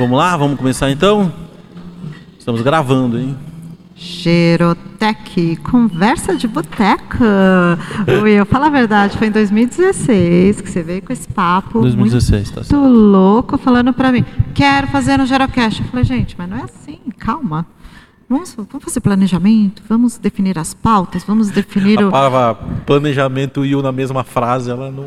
Vamos 0.00 0.16
lá, 0.16 0.34
vamos 0.34 0.56
começar 0.56 0.90
então? 0.90 1.30
Estamos 2.38 2.62
gravando, 2.62 3.18
hein? 3.18 3.36
Gerotec, 3.94 5.56
conversa 5.56 6.34
de 6.34 6.48
boteca. 6.48 7.78
Will, 8.22 8.46
fala 8.46 8.68
a 8.68 8.70
verdade, 8.70 9.18
foi 9.18 9.26
em 9.26 9.30
2016 9.30 10.62
que 10.62 10.70
você 10.70 10.82
veio 10.82 11.02
com 11.02 11.12
esse 11.12 11.28
papo 11.28 11.82
2016, 11.82 12.48
tá 12.48 12.54
muito 12.54 12.68
certo. 12.70 12.82
louco 12.82 13.58
falando 13.58 13.92
pra 13.92 14.10
mim, 14.10 14.24
quero 14.54 14.86
fazer 14.86 15.18
no 15.18 15.26
Gerocast. 15.26 15.82
Eu 15.82 15.88
falei, 15.88 16.04
gente, 16.06 16.34
mas 16.38 16.48
não 16.48 16.56
é 16.56 16.62
assim, 16.62 16.98
calma. 17.18 17.66
Vamos, 18.26 18.54
vamos 18.54 18.82
fazer 18.82 19.00
planejamento, 19.00 19.82
vamos 19.86 20.16
definir 20.16 20.58
as 20.58 20.72
pautas, 20.72 21.24
vamos 21.24 21.50
definir 21.50 22.00
A 22.00 22.08
o... 22.08 22.10
palavra 22.10 22.54
planejamento 22.86 23.66
e 23.66 23.76
o 23.76 23.82
na 23.82 23.92
mesma 23.92 24.24
frase, 24.24 24.70
ela 24.70 24.90
não 24.90 25.04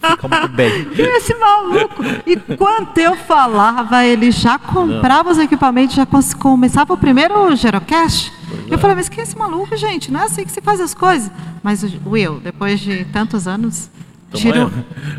fica 0.00 0.28
muito 0.28 0.48
bem. 0.48 0.88
E 0.96 1.00
esse 1.16 1.34
maluco, 1.34 2.02
enquanto 2.26 2.98
eu 2.98 3.16
falava, 3.16 4.04
ele 4.04 4.30
já 4.30 4.58
comprava 4.58 5.30
os 5.30 5.38
equipamentos, 5.38 5.96
já 5.96 6.06
começava 6.38 6.92
o 6.94 6.96
primeiro 6.96 7.54
Gerocast. 7.56 8.32
Eu 8.70 8.78
falei, 8.78 8.96
mas 8.96 9.08
quem 9.08 9.20
é 9.20 9.22
esse 9.22 9.36
maluco, 9.36 9.76
gente? 9.76 10.10
Não 10.12 10.20
é 10.20 10.24
assim 10.24 10.44
que 10.44 10.52
se 10.52 10.60
faz 10.60 10.80
as 10.80 10.94
coisas. 10.94 11.30
Mas 11.62 11.82
o 11.82 11.90
Will, 12.06 12.40
depois 12.40 12.80
de 12.80 13.04
tantos 13.06 13.46
anos, 13.46 13.90
Então, 14.28 14.40
tirou. 14.40 14.68
é, 14.68 14.70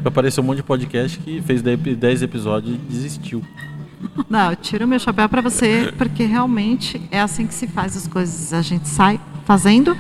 apareceu 0.08 0.44
um 0.44 0.48
monte 0.48 0.58
de 0.58 0.64
podcast 0.64 1.18
que 1.20 1.42
fez 1.42 1.62
10 1.62 2.22
episódios 2.22 2.76
e 2.76 2.78
desistiu. 2.78 3.44
Não, 4.30 4.50
eu 4.52 4.56
tiro 4.58 4.88
meu 4.88 5.00
chapéu 5.00 5.30
para 5.30 5.42
você, 5.42 5.94
porque 5.98 6.26
realmente 6.26 7.02
é 7.10 7.22
assim 7.22 7.48
que 7.48 7.54
se 7.54 7.68
faz 7.68 7.96
as 7.96 8.08
coisas. 8.08 8.54
A 8.54 8.62
gente 8.62 8.88
sai 8.88 9.20
fazendo, 9.46 9.98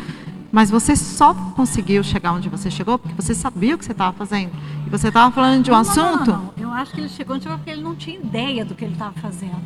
mas 0.53 0.70
você 0.70 0.95
só 0.95 1.34
conseguiu 1.55 2.03
chegar 2.03 2.31
onde 2.31 2.48
você 2.48 2.70
chegou 2.70 2.99
porque 2.99 3.20
você 3.20 3.34
sabia 3.34 3.73
o 3.73 3.77
que 3.77 3.84
você 3.84 3.91
estava 3.91 4.16
fazendo. 4.16 4.52
E 4.85 4.89
você 4.89 5.07
estava 5.07 5.34
falando 5.34 5.63
de 5.63 5.71
um 5.71 5.73
Não, 5.73 5.81
não, 5.84 5.89
assunto. 5.91 6.31
não, 6.31 6.38
não. 6.43 6.53
Eu 6.55 6.71
acho 6.71 6.91
que 6.93 7.02
ele 7.02 7.09
chegou 7.09 7.35
onde 7.35 7.48
porque 7.48 7.71
ele 7.71 7.81
não 7.81 7.95
tinha 7.95 8.17
ideia 8.20 8.63
do 8.63 8.76
que 8.76 8.85
ele 8.85 8.93
estava 8.93 9.13
fazendo. 9.13 9.59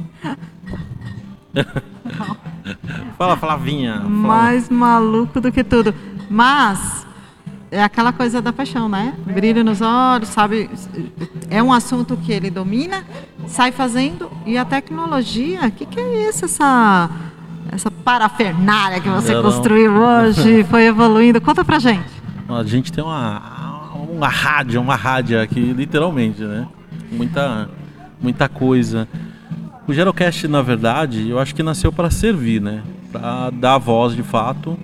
Fala, 3.18 3.36
Flavinha. 3.36 3.96
Fala. 3.98 4.10
mais 4.10 4.70
maluco 4.70 5.42
do 5.42 5.52
que 5.52 5.62
tudo. 5.62 5.94
Mas 6.30 7.06
é 7.70 7.84
aquela 7.84 8.14
coisa 8.14 8.42
da 8.42 8.54
paixão, 8.54 8.88
né? 8.88 9.14
Brilho 9.26 9.66
nos 9.66 9.82
olhos, 9.82 10.30
sabe? 10.30 10.70
É 11.50 11.62
um 11.62 11.74
assunto 11.74 12.16
que 12.16 12.32
ele 12.32 12.50
domina, 12.50 13.04
sai 13.46 13.74
fazendo. 13.74 14.32
E 14.46 14.58
a 14.58 14.64
tecnologia, 14.64 15.68
o 15.68 15.72
que, 15.72 15.86
que 15.86 16.00
é 16.00 16.30
isso? 16.30 16.46
Essa, 16.46 17.10
essa 17.72 17.90
parafernália 17.92 19.00
que 19.00 19.10
você 19.10 19.34
Não, 19.34 19.44
não. 19.44 19.52
construiu 19.52 19.94
hoje, 19.94 20.64
foi 20.70 20.86
evoluindo. 20.86 21.40
Conta 21.42 21.64
pra 21.64 21.80
gente. 21.80 22.06
A 22.50 22.64
gente 22.64 22.92
tem 22.92 23.04
uma, 23.04 23.42
uma 24.10 24.28
rádio, 24.30 24.80
uma 24.82 24.96
rádio 24.96 25.42
aqui, 25.42 25.60
literalmente, 25.60 26.42
né? 26.42 26.68
Muita, 27.12 27.70
muita 28.22 28.48
coisa. 28.50 29.08
O 29.88 29.94
Gerocast, 29.94 30.48
na 30.48 30.62
verdade, 30.62 31.30
eu 31.30 31.40
acho 31.40 31.54
que 31.56 31.64
nasceu 31.64 31.92
para 31.92 32.10
servir, 32.10 32.62
né? 32.62 32.82
Para 33.12 33.50
dar 33.50 33.78
voz 33.78 34.16
de 34.16 34.24
fato. 34.24 34.78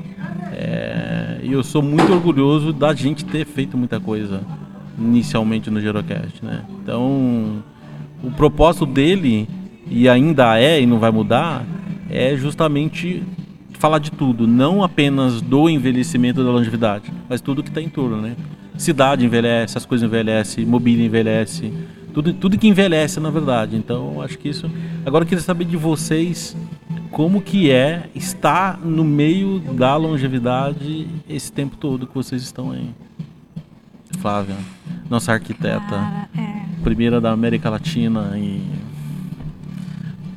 É, 0.52 1.40
E 1.44 1.52
eu 1.52 1.64
sou 1.64 1.82
muito 1.82 2.12
orgulhoso 2.14 2.72
da 2.72 2.94
gente 2.94 3.26
ter 3.26 3.46
feito 3.46 3.78
muita 3.78 4.00
coisa 4.00 4.42
inicialmente 4.98 5.70
no 5.70 5.82
Gerocast, 5.82 6.44
né? 6.44 6.62
Então, 6.82 7.64
o 8.24 8.32
propósito 8.32 8.86
dele, 8.86 9.50
e 9.90 10.08
ainda 10.08 10.58
é 10.60 10.80
e 10.82 10.86
não 10.86 11.00
vai 11.00 11.12
mudar, 11.12 11.64
é 12.14 12.38
justamente 12.38 13.24
falar 13.80 14.00
de 14.00 14.12
tudo, 14.12 14.48
não 14.48 14.84
apenas 14.84 15.42
do 15.42 15.68
envelhecimento 15.68 16.44
da 16.44 16.52
longevidade, 16.52 17.12
mas 17.28 17.42
tudo 17.42 17.64
que 17.64 17.70
está 17.70 17.82
em 17.82 17.90
torno, 17.90 18.22
né? 18.22 18.36
Cidade 18.78 19.26
envelhece, 19.26 19.78
as 19.78 19.86
coisas 19.86 20.08
envelhecem, 20.08 20.66
mobília 20.66 21.06
envelhece, 21.06 21.74
tudo, 22.14 22.34
tudo 22.34 22.58
que 22.58 22.68
envelhece, 22.68 23.20
na 23.20 23.30
verdade. 23.30 23.76
Então, 23.76 24.14
eu 24.16 24.22
acho 24.22 24.38
que 24.38 24.48
isso. 24.48 24.70
Agora 25.06 25.24
eu 25.24 25.28
queria 25.28 25.44
saber 25.44 25.66
de 25.66 25.76
vocês 25.76 26.56
como 27.12 27.42
que 27.42 27.72
é 27.72 28.10
estar 28.16 28.80
no 28.80 29.04
meio 29.04 29.60
da 29.60 29.96
longevidade 29.96 31.08
esse 31.28 31.52
tempo 31.52 31.76
todo 31.76 32.08
que 32.08 32.14
vocês 32.14 32.42
estão 32.42 32.72
aí. 32.72 32.90
Flávia, 34.20 34.56
nossa 35.10 35.34
arquiteta, 35.34 35.82
Cara, 35.82 36.30
é. 36.38 36.82
primeira 36.84 37.20
da 37.20 37.32
América 37.32 37.70
Latina 37.70 38.32
e 38.38 38.62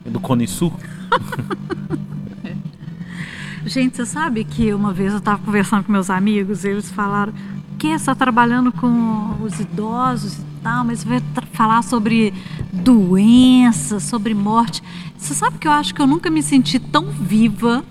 e 0.07 0.11
do 0.11 0.21
Cone 0.21 0.47
Sul. 0.47 0.73
Gente, 3.67 3.97
você 3.97 4.07
sabe 4.07 4.45
que 4.45 4.73
uma 4.73 4.93
vez 4.93 5.13
eu 5.13 5.19
estava 5.19 5.43
conversando 5.43 5.85
com 5.85 5.91
meus 5.91 6.09
amigos 6.09 6.65
eles 6.65 6.91
falaram 6.91 7.33
que 7.79 7.89
está 7.89 8.15
trabalhando 8.15 8.73
com 8.73 9.37
os 9.43 9.61
idosos 9.61 10.39
e 10.39 10.45
tal, 10.63 10.85
mas 10.85 11.05
vai 11.05 11.23
falar 11.53 11.83
sobre 11.83 12.33
doença, 12.73 14.01
sobre 14.01 14.35
morte. 14.35 14.83
Você 15.17 15.35
sabe 15.35 15.59
que 15.59 15.69
eu 15.69 15.73
acho 15.73 15.95
que 15.95 16.01
eu 16.01 16.07
nunca 16.07 16.31
me 16.31 16.43
senti 16.43 16.79
tão 16.79 17.07
viva 17.07 17.85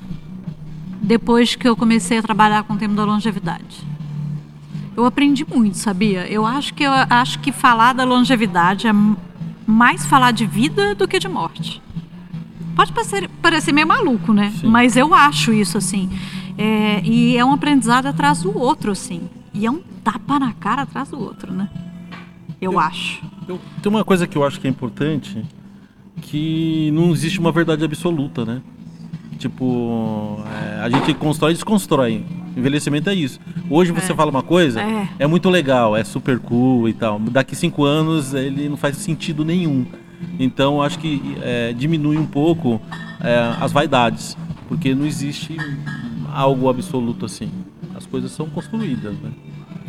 depois 1.02 1.56
que 1.56 1.68
eu 1.68 1.76
comecei 1.76 2.18
a 2.18 2.24
trabalhar 2.24 2.64
com 2.64 2.74
o 2.74 2.78
tema 2.78 2.96
da 2.96 3.06
longevidade. 3.06 3.86
Eu 4.98 5.06
aprendi 5.06 5.46
muito, 5.46 5.78
sabia? 5.78 6.28
Eu 6.28 6.46
acho 6.46 6.74
que 6.74 6.84
eu 6.84 6.92
acho 6.92 7.40
que 7.40 7.52
falar 7.52 7.94
da 7.94 8.04
longevidade 8.04 8.88
é 8.88 8.94
mais 9.68 10.06
falar 10.06 10.32
de 10.32 10.46
vida 10.46 10.96
do 10.96 11.08
que 11.08 11.20
de 11.20 11.28
morte. 11.28 11.82
Pode 12.76 12.92
parecer, 12.92 13.30
parecer 13.42 13.72
meio 13.72 13.88
maluco, 13.88 14.34
né? 14.34 14.52
Sim. 14.60 14.68
Mas 14.68 14.96
eu 14.98 15.14
acho 15.14 15.54
isso, 15.54 15.78
assim. 15.78 16.10
É, 16.58 17.02
e 17.04 17.38
é 17.38 17.44
um 17.46 17.54
aprendizado 17.54 18.06
atrás 18.08 18.42
do 18.42 18.58
outro, 18.58 18.92
assim. 18.92 19.22
E 19.54 19.66
é 19.66 19.72
um 19.72 19.80
tapa 20.04 20.38
na 20.40 20.54
cara 20.54 20.82
atrás 20.84 21.10
do 21.10 21.20
outro, 21.20 21.52
né? 21.54 21.70
Eu, 22.62 22.74
Eu- 22.74 22.80
acho. 22.80 23.22
Eu- 23.48 23.60
tem 23.82 23.90
uma 23.90 24.04
coisa 24.04 24.28
que 24.28 24.38
eu 24.38 24.44
acho 24.46 24.60
que 24.60 24.68
é 24.68 24.70
importante, 24.70 25.44
que 26.22 26.90
não 26.94 27.12
existe 27.12 27.40
uma 27.40 27.52
verdade 27.52 27.84
absoluta, 27.84 28.44
né? 28.46 28.62
Tipo, 29.38 30.40
é, 30.78 30.82
a 30.82 30.90
gente 30.90 31.14
constrói 31.14 31.52
e 31.52 31.54
desconstrói. 31.56 32.24
Envelhecimento 32.56 33.10
é 33.10 33.14
isso. 33.14 33.40
Hoje 33.70 33.92
você 33.92 34.14
fala 34.16 34.32
uma 34.32 34.42
coisa, 34.42 34.82
É. 34.82 35.10
é. 35.20 35.28
muito 35.28 35.50
legal, 35.50 35.96
é 35.96 36.04
super 36.06 36.40
cool 36.40 36.88
e 36.88 36.94
tal. 36.94 37.20
Daqui 37.20 37.54
cinco 37.56 37.84
anos 37.84 38.34
ele 38.34 38.70
não 38.70 38.78
faz 38.78 38.96
sentido 38.98 39.44
nenhum. 39.44 39.86
Então 40.40 40.82
acho 40.82 41.00
que 41.00 41.38
é, 41.42 41.74
diminui 41.74 42.18
um 42.18 42.26
pouco 42.26 42.82
é, 43.22 43.56
as 43.60 43.72
vaidades, 43.72 44.38
porque 44.68 44.94
não 44.94 45.06
existe 45.06 45.58
algo 46.32 46.70
absoluto 46.70 47.26
assim. 47.26 47.50
As 47.96 48.06
coisas 48.06 48.32
são 48.32 48.50
construídas, 48.50 49.16
né? 49.20 49.32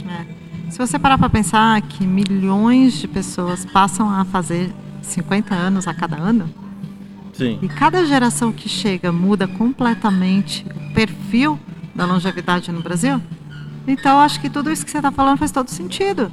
É. 0.09 0.47
Se 0.70 0.78
você 0.78 0.98
parar 0.98 1.16
para 1.16 1.31
pensar 1.31 1.81
que 1.82 2.06
milhões 2.06 2.94
de 2.94 3.06
pessoas 3.06 3.65
passam 3.65 4.10
a 4.10 4.25
fazer 4.25 4.72
50 5.00 5.54
anos 5.54 5.86
a 5.86 5.94
cada 5.94 6.16
ano, 6.16 6.48
Sim. 7.32 7.59
e 7.62 7.69
cada 7.69 8.04
geração 8.04 8.53
que 8.53 8.69
chega 8.69 9.12
muda 9.12 9.47
completamente 9.47 10.66
o 10.69 10.94
perfil 10.94 11.59
da 11.94 12.04
longevidade 12.04 12.72
no 12.72 12.82
Brasil, 12.82 13.22
então 13.86 14.19
acho 14.19 14.41
que 14.41 14.50
tudo 14.50 14.70
isso 14.70 14.84
que 14.84 14.91
você 14.91 14.98
está 14.98 15.12
falando 15.12 15.38
faz 15.38 15.53
todo 15.53 15.69
sentido. 15.69 16.31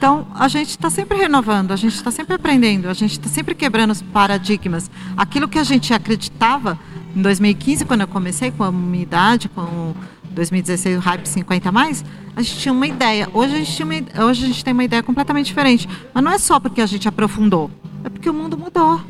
Então 0.00 0.26
a 0.34 0.48
gente 0.48 0.70
está 0.70 0.88
sempre 0.88 1.18
renovando, 1.18 1.72
a 1.72 1.76
gente 1.76 1.94
está 1.94 2.10
sempre 2.10 2.34
aprendendo, 2.34 2.88
a 2.88 2.94
gente 2.94 3.12
está 3.12 3.28
sempre 3.28 3.54
quebrando 3.54 3.90
os 3.90 4.00
paradigmas. 4.00 4.90
Aquilo 5.14 5.46
que 5.46 5.58
a 5.58 5.62
gente 5.62 5.92
acreditava 5.92 6.78
em 7.14 7.20
2015, 7.20 7.84
quando 7.84 8.00
eu 8.00 8.08
comecei 8.08 8.50
com 8.50 8.64
a 8.64 8.72
minha 8.72 9.02
idade, 9.02 9.50
com 9.50 9.60
o 9.60 9.96
2016 10.30 10.96
o 10.96 11.00
Hype 11.00 11.26
50 11.26 11.68
a 11.68 11.72
mais, 11.72 12.02
a 12.34 12.40
gente 12.40 12.60
tinha 12.60 12.72
uma 12.72 12.86
ideia. 12.86 13.28
Hoje 13.34 13.54
a 13.54 13.58
gente, 13.58 13.82
uma, 13.82 14.24
hoje 14.24 14.44
a 14.44 14.46
gente 14.46 14.64
tem 14.64 14.72
uma 14.72 14.84
ideia 14.84 15.02
completamente 15.02 15.48
diferente. 15.48 15.86
Mas 16.14 16.24
não 16.24 16.32
é 16.32 16.38
só 16.38 16.58
porque 16.58 16.80
a 16.80 16.86
gente 16.86 17.06
aprofundou, 17.06 17.70
é 18.02 18.08
porque 18.08 18.30
o 18.30 18.32
mundo 18.32 18.56
mudou. 18.56 19.02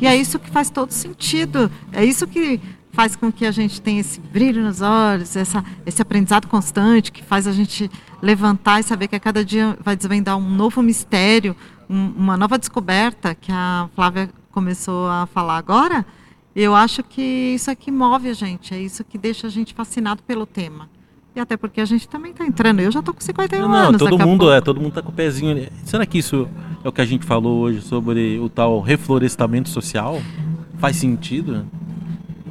E 0.00 0.06
é 0.06 0.14
isso 0.14 0.38
que 0.38 0.48
faz 0.48 0.70
todo 0.70 0.92
sentido. 0.92 1.68
É 1.92 2.04
isso 2.04 2.24
que 2.24 2.60
faz 2.92 3.16
com 3.16 3.32
que 3.32 3.44
a 3.44 3.50
gente 3.50 3.80
tenha 3.80 4.00
esse 4.00 4.20
brilho 4.20 4.62
nos 4.62 4.80
olhos, 4.80 5.34
essa, 5.34 5.64
esse 5.84 6.00
aprendizado 6.00 6.46
constante, 6.46 7.10
que 7.10 7.22
faz 7.22 7.48
a 7.48 7.52
gente 7.52 7.90
levantar 8.22 8.80
e 8.80 8.82
saber 8.82 9.08
que 9.08 9.16
a 9.16 9.20
cada 9.20 9.44
dia 9.44 9.76
vai 9.82 9.96
desvendar 9.96 10.36
um 10.36 10.48
novo 10.48 10.82
mistério, 10.82 11.54
um- 11.88 12.12
uma 12.16 12.36
nova 12.36 12.58
descoberta 12.58 13.34
que 13.34 13.52
a 13.52 13.88
Flávia 13.94 14.28
começou 14.50 15.06
a 15.08 15.26
falar 15.26 15.56
agora. 15.58 16.04
Eu 16.54 16.74
acho 16.74 17.02
que 17.02 17.20
isso 17.22 17.70
é 17.70 17.74
que 17.74 17.90
move 17.90 18.28
a 18.30 18.32
gente, 18.32 18.72
é 18.74 18.80
isso 18.80 19.04
que 19.04 19.18
deixa 19.18 19.46
a 19.46 19.50
gente 19.50 19.74
fascinado 19.74 20.22
pelo 20.22 20.46
tema. 20.46 20.88
E 21.34 21.40
até 21.40 21.54
porque 21.54 21.82
a 21.82 21.84
gente 21.84 22.08
também 22.08 22.30
está 22.32 22.46
entrando. 22.46 22.80
Eu 22.80 22.90
já 22.90 23.00
estou 23.00 23.12
com 23.12 23.20
51 23.20 23.60
Não, 23.60 23.68
não, 23.68 23.76
anos. 23.88 23.98
todo 23.98 24.18
mundo 24.18 24.50
é, 24.50 24.58
todo 24.62 24.80
mundo 24.80 24.92
tá 24.94 25.02
com 25.02 25.10
o 25.10 25.12
pezinho 25.12 25.50
ali. 25.50 25.70
Será 25.84 26.06
que 26.06 26.16
isso 26.16 26.48
é 26.82 26.88
o 26.88 26.92
que 26.92 27.02
a 27.02 27.04
gente 27.04 27.26
falou 27.26 27.58
hoje 27.60 27.82
sobre 27.82 28.38
o 28.38 28.48
tal 28.48 28.80
reflorestamento 28.80 29.68
social? 29.68 30.18
Faz 30.78 30.96
sentido? 30.96 31.66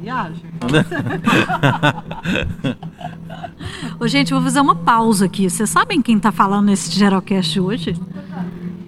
Viagem. 0.00 0.44
Ô, 3.98 4.06
gente, 4.06 4.32
vou 4.32 4.42
fazer 4.42 4.60
uma 4.60 4.74
pausa 4.74 5.24
aqui. 5.24 5.48
Vocês 5.48 5.68
sabem 5.70 6.02
quem 6.02 6.18
tá 6.18 6.30
falando 6.30 6.66
nesse 6.66 6.90
Gerocast 6.96 7.58
hoje? 7.58 7.96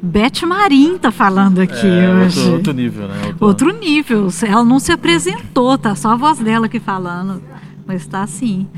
Beth 0.03 0.43
Marim 0.47 0.97
tá 0.99 1.11
falando 1.11 1.61
aqui 1.61 1.87
É, 1.87 2.15
hoje. 2.15 2.39
outro, 2.41 2.53
outro 2.55 2.73
nível, 2.73 3.09
né? 3.09 3.15
Outro 3.41 3.79
nível. 3.79 4.29
Ela 4.47 4.65
não 4.65 4.79
se 4.79 4.93
apresentou, 4.93 5.77
tá 5.77 5.95
só 5.95 6.13
a 6.13 6.17
voz 6.17 6.39
dela 6.39 6.67
aqui 6.67 6.79
falando. 6.79 7.43
Mas 7.87 8.07
tá 8.07 8.23
assim. 8.23 8.69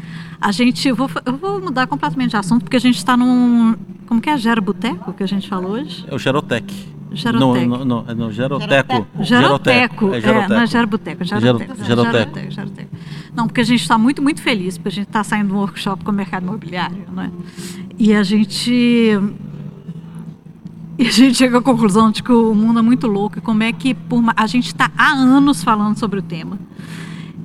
A 0.40 0.52
gente, 0.52 0.88
eu 0.88 0.96
vou, 0.96 1.10
eu 1.26 1.36
vou 1.36 1.60
mudar 1.60 1.86
completamente 1.86 2.30
de 2.30 2.36
assunto, 2.36 2.62
porque 2.62 2.76
a 2.76 2.80
gente 2.80 2.96
está 2.96 3.16
num. 3.16 3.74
Como 4.06 4.20
que 4.20 4.30
é? 4.30 4.38
Gera 4.38 4.60
Boteco 4.60 5.12
que 5.12 5.22
a 5.22 5.26
gente 5.26 5.48
falou 5.48 5.72
hoje? 5.72 6.04
É 6.08 6.14
o. 6.14 6.18
Gerotec. 6.18 6.72
Não, 7.32 7.66
não, 7.66 7.84
não, 7.84 8.04
é 8.08 8.14
não 8.14 8.30
Geroteco. 8.30 9.06
Geroteco. 9.20 10.14
É, 10.14 10.18
É, 10.18 10.20
Geroteco. 10.20 10.54
não 10.54 10.60
é 10.60 10.64
é 10.64 10.66
Gero- 10.66 10.88
Geroteco. 10.88 11.24
Geroteco. 11.24 11.84
Geroteco, 11.84 12.50
Geroteco. 12.50 12.90
Não, 13.34 13.46
porque 13.46 13.60
a 13.60 13.64
gente 13.64 13.80
está 13.82 13.98
muito, 13.98 14.22
muito 14.22 14.40
feliz, 14.42 14.76
porque 14.78 14.88
a 14.88 14.92
gente 14.92 15.06
está 15.08 15.22
saindo 15.24 15.48
de 15.48 15.52
um 15.54 15.56
workshop 15.58 16.04
com 16.04 16.10
o 16.10 16.14
mercado 16.14 16.44
imobiliário, 16.44 17.04
não 17.12 17.22
é? 17.24 17.30
E 17.98 18.14
a 18.14 18.22
gente. 18.22 19.18
E 20.98 21.06
a 21.06 21.10
gente 21.10 21.34
chega 21.38 21.58
à 21.58 21.62
conclusão 21.62 22.10
de 22.10 22.22
que 22.22 22.30
o 22.30 22.54
mundo 22.54 22.78
é 22.78 22.82
muito 22.82 23.06
louco 23.06 23.38
e 23.38 23.40
como 23.40 23.62
é 23.62 23.72
que 23.72 23.94
por 23.94 24.22
a 24.36 24.46
gente 24.46 24.66
está 24.66 24.90
há 24.96 25.12
anos 25.12 25.64
falando 25.64 25.98
sobre 25.98 26.18
o 26.18 26.22
tema. 26.22 26.58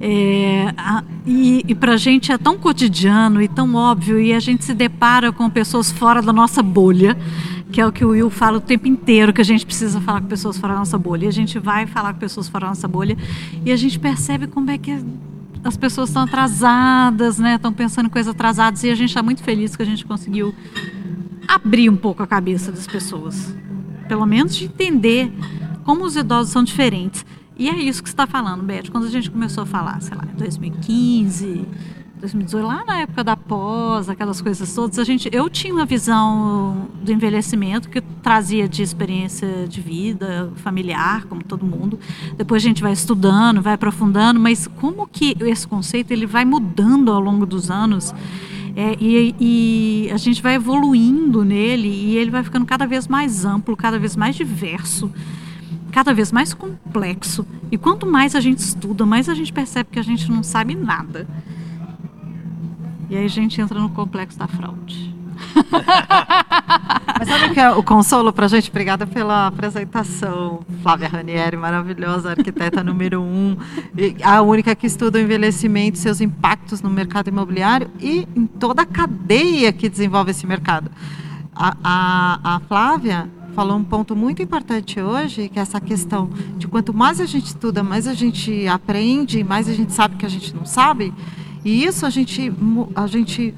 É, 0.02 0.74
a- 0.78 1.04
e 1.26 1.64
e 1.66 1.74
para 1.74 1.94
a 1.94 1.98
gente 1.98 2.30
é 2.32 2.38
tão 2.38 2.58
cotidiano 2.58 3.42
e 3.42 3.48
tão 3.48 3.74
óbvio, 3.76 4.20
e 4.20 4.34
a 4.34 4.40
gente 4.42 4.66
se 4.66 4.74
depara 4.74 5.32
com 5.32 5.50
pessoas 5.50 5.90
fora 5.90 6.22
da 6.22 6.34
nossa 6.34 6.62
bolha, 6.62 7.18
que 7.76 7.82
é 7.82 7.86
o 7.86 7.92
que 7.92 8.06
o 8.06 8.12
Will 8.12 8.30
fala 8.30 8.58
o 8.58 8.62
tempo 8.62 8.88
inteiro, 8.88 9.34
que 9.34 9.42
a 9.42 9.44
gente 9.44 9.66
precisa 9.66 10.00
falar 10.00 10.22
com 10.22 10.28
pessoas 10.28 10.58
fora 10.58 10.72
da 10.72 10.80
nossa 10.80 10.98
bolha. 10.98 11.26
E 11.26 11.28
a 11.28 11.32
gente 11.32 11.60
vai 11.60 11.86
falar 11.86 12.14
com 12.14 12.20
pessoas 12.22 12.48
fora 12.48 12.68
da 12.68 12.70
nossa 12.70 12.88
bolha 12.88 13.18
e 13.66 13.70
a 13.70 13.76
gente 13.76 14.00
percebe 14.00 14.48
como 14.48 14.72
é 14.72 14.78
que 14.78 14.98
as 15.62 15.76
pessoas 15.76 16.08
estão 16.08 16.22
atrasadas, 16.22 17.38
né? 17.38 17.56
Estão 17.56 17.74
pensando 17.74 18.06
em 18.06 18.10
coisas 18.10 18.34
atrasadas 18.34 18.82
e 18.86 18.90
a 18.90 18.96
gente 18.96 19.10
está 19.10 19.22
muito 19.22 19.44
feliz 19.44 19.76
que 19.76 19.84
a 19.84 19.86
gente 19.86 20.06
conseguiu 20.06 20.56
abrir 21.46 21.90
um 21.90 21.98
pouco 21.98 22.24
a 22.24 22.28
cabeça 22.28 22.72
das 22.72 22.88
pessoas. 22.88 23.54
Pelo 24.08 24.26
menos 24.26 24.56
de 24.56 24.64
entender 24.64 25.30
como 25.84 26.06
os 26.06 26.16
idosos 26.16 26.54
são 26.54 26.64
diferentes. 26.64 27.26
E 27.58 27.68
é 27.68 27.76
isso 27.76 28.02
que 28.02 28.08
está 28.08 28.26
falando, 28.26 28.64
Beth. 28.64 28.84
Quando 28.90 29.04
a 29.04 29.10
gente 29.10 29.30
começou 29.30 29.64
a 29.64 29.66
falar, 29.66 30.02
sei 30.02 30.16
lá, 30.16 30.24
em 30.34 30.38
2015, 30.38 31.66
2018, 32.20 32.66
lá 32.66 32.86
na 32.86 33.00
época 33.00 33.24
da 33.24 33.36
pós, 33.36 34.10
aquelas 34.10 34.42
coisas 34.42 34.74
todas, 34.74 34.98
a 34.98 35.04
gente, 35.04 35.30
eu 35.32 35.50
tinha 35.50 35.74
uma 35.74 35.86
visão 35.86 36.88
do 37.04 37.12
envelhecimento 37.12 37.90
que 37.90 38.02
trazia 38.02 38.68
de 38.68 38.82
experiência 38.82 39.68
de 39.68 39.82
vida 39.82 40.52
familiar, 40.56 41.26
como 41.26 41.44
todo 41.44 41.66
mundo. 41.66 42.00
Depois 42.38 42.64
a 42.64 42.68
gente 42.68 42.82
vai 42.82 42.94
estudando, 42.94 43.62
vai 43.62 43.74
aprofundando, 43.74 44.40
mas 44.40 44.68
como 44.68 45.06
que 45.08 45.36
esse 45.42 45.68
conceito 45.68 46.12
ele 46.12 46.26
vai 46.26 46.46
mudando 46.46 47.12
ao 47.12 47.20
longo 47.20 47.46
dos 47.46 47.70
anos? 47.70 48.14
É, 48.76 48.98
e, 49.00 49.36
e 49.40 50.12
a 50.12 50.18
gente 50.18 50.42
vai 50.42 50.56
evoluindo 50.56 51.46
nele 51.46 51.88
e 51.88 52.18
ele 52.18 52.30
vai 52.30 52.44
ficando 52.44 52.66
cada 52.66 52.86
vez 52.86 53.08
mais 53.08 53.46
amplo, 53.46 53.76
cada 53.76 53.98
vez 53.98 54.18
mais 54.18 54.36
diverso, 54.36 55.10
cada 55.92 56.14
vez 56.14 56.32
mais 56.32 56.54
complexo. 56.54 57.46
E 57.72 57.78
quanto 57.78 58.06
mais 58.06 58.36
a 58.36 58.40
gente 58.42 58.60
estuda, 58.60 59.06
mais 59.06 59.30
a 59.30 59.34
gente 59.34 59.54
percebe 59.54 59.90
que 59.92 60.00
a 60.00 60.04
gente 60.04 60.30
não 60.30 60.44
sabe 60.44 60.76
nada. 60.76 61.26
E 63.10 63.16
aí 63.16 63.26
a 63.26 63.30
gente 63.30 63.60
entra 63.60 63.80
no 63.80 63.90
complexo 63.90 64.38
da 64.38 64.48
fraude. 64.48 65.14
Mas 67.20 67.28
sabe 67.28 67.54
que 67.54 67.60
é 67.60 67.70
o 67.72 67.84
consolo 67.84 68.32
pra 68.32 68.48
gente? 68.48 68.70
Obrigada 68.70 69.06
pela 69.06 69.48
apresentação. 69.48 70.62
Flávia 70.82 71.08
Ranieri, 71.08 71.58
maravilhosa, 71.58 72.32
arquiteta 72.32 72.84
número 72.84 73.22
um, 73.22 73.58
a 74.24 74.42
única 74.42 74.76
que 74.76 74.88
estuda 74.88 75.18
o 75.18 75.22
envelhecimento, 75.22 75.98
seus 75.98 76.22
impactos 76.22 76.82
no 76.82 76.90
mercado 76.90 77.28
imobiliário 77.28 77.90
e 78.00 78.28
em 78.36 78.46
toda 78.46 78.82
a 78.84 78.86
cadeia 78.86 79.72
que 79.72 79.90
desenvolve 79.90 80.32
esse 80.32 80.46
mercado. 80.48 80.90
A, 81.56 81.78
a, 81.84 82.56
a 82.56 82.60
Flávia 82.62 83.30
falou 83.56 83.78
um 83.78 83.84
ponto 83.84 84.16
muito 84.16 84.42
importante 84.42 85.00
hoje, 85.00 85.48
que 85.48 85.58
é 85.58 85.62
essa 85.62 85.80
questão 85.80 86.30
de 86.58 86.68
quanto 86.68 86.94
mais 86.94 87.22
a 87.22 87.26
gente 87.26 87.46
estuda, 87.46 87.82
mais 87.82 88.06
a 88.06 88.14
gente 88.14 88.68
aprende, 88.68 89.44
mais 89.44 89.70
a 89.70 89.74
gente 89.74 89.94
sabe 89.94 90.18
que 90.18 90.26
a 90.26 90.30
gente 90.30 90.54
não 90.54 90.66
sabe. 90.66 91.14
E 91.66 91.84
isso 91.84 92.06
a 92.06 92.12
gente, 92.12 92.54
a 92.96 93.08
gente 93.08 93.56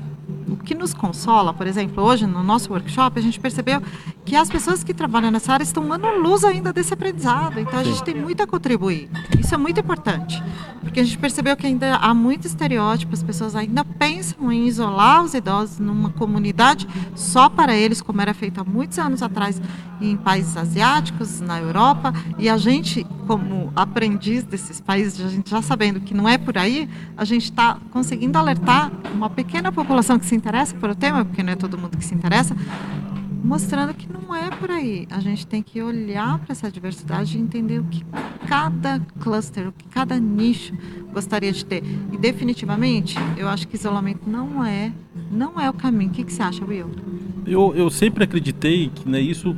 o 0.50 0.56
que 0.56 0.74
nos 0.74 0.94
consola, 0.94 1.54
por 1.54 1.68
exemplo, 1.68 2.04
hoje 2.04 2.26
no 2.26 2.44
nosso 2.44 2.72
workshop, 2.72 3.20
a 3.20 3.22
gente 3.22 3.40
percebeu 3.40 3.82
que 4.26 4.36
as 4.36 4.50
pessoas 4.50 4.84
que 4.84 4.94
trabalham 4.94 5.32
nessa 5.32 5.54
área 5.54 5.64
estão 5.64 5.88
dando 5.88 6.08
luz 6.20 6.44
ainda 6.44 6.74
desse 6.74 6.94
aprendizado. 6.94 7.60
Então 7.60 7.80
a 7.80 7.84
gente 7.84 8.04
tem 8.04 8.16
muito 8.16 8.44
a 8.44 8.48
contribuir. 8.48 9.10
Isso 9.40 9.54
é 9.54 9.58
muito 9.58 9.80
importante. 9.80 10.42
Porque 10.82 11.00
a 11.00 11.04
gente 11.04 11.18
percebeu 11.18 11.56
que 11.58 11.66
ainda 11.66 11.96
há 11.96 12.14
muito 12.14 12.46
estereótipo, 12.46 13.14
as 13.14 13.24
pessoas 13.24 13.56
ainda 13.56 13.84
pensam 13.84 14.52
em 14.52 14.68
isolar 14.68 15.24
os 15.24 15.34
idosos 15.34 15.80
numa 15.80 16.10
comunidade 16.12 16.88
só 17.16 17.50
para 17.50 17.76
eles, 17.76 18.02
como 18.02 18.22
era 18.22 18.34
feito 18.34 18.62
há 18.62 18.64
muitos 18.64 18.98
anos 18.98 19.22
atrás 19.22 19.62
em 20.00 20.16
países 20.16 20.56
asiáticos, 20.56 21.42
na 21.42 21.60
Europa. 21.60 22.14
E 22.38 22.48
a 22.50 22.58
gente, 22.58 23.06
como 23.26 23.72
aprendiz 23.76 24.44
desses 24.44 24.80
países, 24.80 25.26
a 25.26 25.30
gente 25.30 25.50
já 25.50 25.62
sabendo 25.62 26.00
que 26.00 26.14
não 26.14 26.28
é 26.28 26.38
por 26.38 26.58
aí, 26.58 26.90
a 27.16 27.26
gente 27.26 27.44
está 27.44 27.78
conseguindo 27.92 28.38
alertar 28.38 28.92
uma 29.14 29.30
pequena 29.30 29.72
população 29.72 30.18
que 30.18 30.26
se 30.26 30.36
interessa 30.38 30.76
por 30.76 30.90
o 30.90 30.96
tema, 30.96 31.26
porque 31.26 31.44
não 31.44 31.54
é 31.54 31.56
todo 31.56 31.78
mundo 31.78 31.98
que 31.98 32.06
se 32.06 32.16
interessa, 32.16 32.56
mostrando 33.44 33.94
que 33.94 34.12
não 34.12 34.36
é 34.36 34.50
por 34.50 34.70
aí. 34.70 35.08
A 35.10 35.20
gente 35.20 35.46
tem 35.46 35.62
que 35.62 35.82
olhar 35.82 36.40
para 36.40 36.52
essa 36.52 36.72
diversidade 36.72 37.38
e 37.38 37.42
entender 37.42 37.80
o 37.80 37.84
que 37.86 38.04
cada 38.48 39.00
cluster, 39.20 39.68
o 39.68 39.72
que 39.72 39.88
cada 39.88 40.20
nicho 40.20 40.74
gostaria 41.12 41.52
de 41.52 41.66
ter. 41.66 41.84
E 42.12 42.18
definitivamente, 42.18 43.16
eu 43.38 43.48
acho 43.48 43.68
que 43.68 43.76
isolamento 43.76 44.30
não 44.30 44.64
é, 44.64 44.92
não 45.32 45.60
é 45.60 45.70
o 45.70 45.74
caminho. 45.74 46.12
O 46.12 46.14
que, 46.14 46.24
que 46.24 46.34
você 46.34 46.42
acha, 46.42 46.64
Will? 46.66 46.90
Eu, 47.46 47.74
eu 47.76 47.90
sempre 47.90 48.24
acreditei 48.24 48.90
que 48.94 49.08
né, 49.08 49.20
isso, 49.20 49.56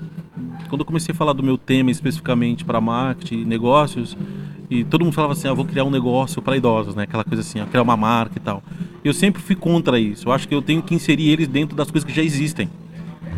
quando 0.70 0.82
eu 0.82 0.86
comecei 0.86 1.14
a 1.14 1.16
falar 1.16 1.34
do 1.34 1.44
meu 1.44 1.58
tema 1.58 1.92
especificamente 1.92 2.64
para 2.64 2.80
marketing 2.80 3.46
negócios, 3.46 4.16
e 4.70 4.84
todo 4.84 5.04
mundo 5.04 5.14
falava 5.14 5.34
assim, 5.34 5.48
ah, 5.48 5.54
vou 5.54 5.66
criar 5.66 5.84
um 5.84 5.90
negócio 5.90 6.42
para 6.42 6.56
idosos, 6.56 6.94
né? 6.94 7.04
Aquela 7.04 7.24
coisa 7.24 7.42
assim, 7.42 7.60
criar 7.66 7.82
uma 7.82 7.98
marca 7.98 8.38
e 8.38 8.40
tal. 8.40 8.62
Eu 9.04 9.14
sempre 9.14 9.42
fui 9.42 9.56
contra 9.56 10.00
isso. 10.00 10.28
Eu 10.28 10.34
acho 10.34 10.48
que 10.48 10.54
eu 10.54 10.62
tenho 10.62 10.82
que 10.82 10.94
inserir 10.94 11.30
eles 11.30 11.48
dentro 11.48 11.76
das 11.76 11.90
coisas 11.90 12.08
que 12.08 12.16
já 12.16 12.22
existem, 12.22 12.70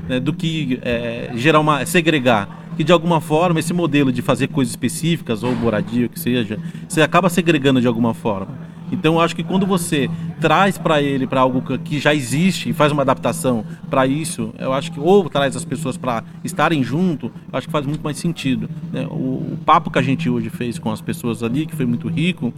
né? 0.07 0.19
do 0.19 0.33
que 0.33 0.79
é, 0.81 1.31
gerar 1.35 1.59
uma 1.59 1.85
segregar. 1.85 2.59
Que 2.77 2.83
de 2.83 2.91
alguma 2.91 3.19
forma 3.19 3.59
esse 3.59 3.73
modelo 3.73 4.11
de 4.11 4.21
fazer 4.21 4.47
coisas 4.47 4.71
específicas 4.71 5.43
ou 5.43 5.53
moradia, 5.53 6.05
o 6.05 6.09
que 6.09 6.19
seja, 6.19 6.57
você 6.87 7.01
acaba 7.01 7.29
segregando 7.29 7.81
de 7.81 7.87
alguma 7.87 8.13
forma. 8.13 8.60
Então 8.91 9.15
eu 9.15 9.21
acho 9.21 9.35
que 9.35 9.43
quando 9.43 9.65
você 9.65 10.09
traz 10.39 10.77
para 10.77 11.01
ele 11.01 11.25
para 11.25 11.41
algo 11.41 11.61
que- 11.79 11.99
já 11.99 12.13
existe 12.13 12.69
e 12.69 12.73
faz 12.73 12.91
uma 12.91 13.01
adaptação 13.03 13.63
para 13.89 14.05
isso, 14.05 14.53
eu 14.59 14.73
acho 14.73 14.91
que 14.91 14.99
ou 14.99 15.29
traz 15.29 15.55
as 15.55 15.63
pessoas 15.65 15.97
para 15.97 16.23
estarem 16.43 16.83
junto, 16.83 17.27
eu 17.27 17.57
acho 17.57 17.67
que 17.67 17.71
faz 17.71 17.85
muito 17.85 18.01
mais 18.03 18.17
sentido. 18.17 18.69
né? 18.91 19.05
O, 19.09 19.53
o 19.53 19.57
papo 19.65 19.89
que 19.89 19.99
a 19.99 20.01
gente 20.01 20.29
hoje 20.29 20.49
fez 20.49 20.77
com 20.77 20.91
as 20.91 21.01
pessoas 21.01 21.41
ali, 21.43 21.65
que 21.65 21.75
foi 21.75 21.85
muito 21.85 22.07
rico, 22.07 22.53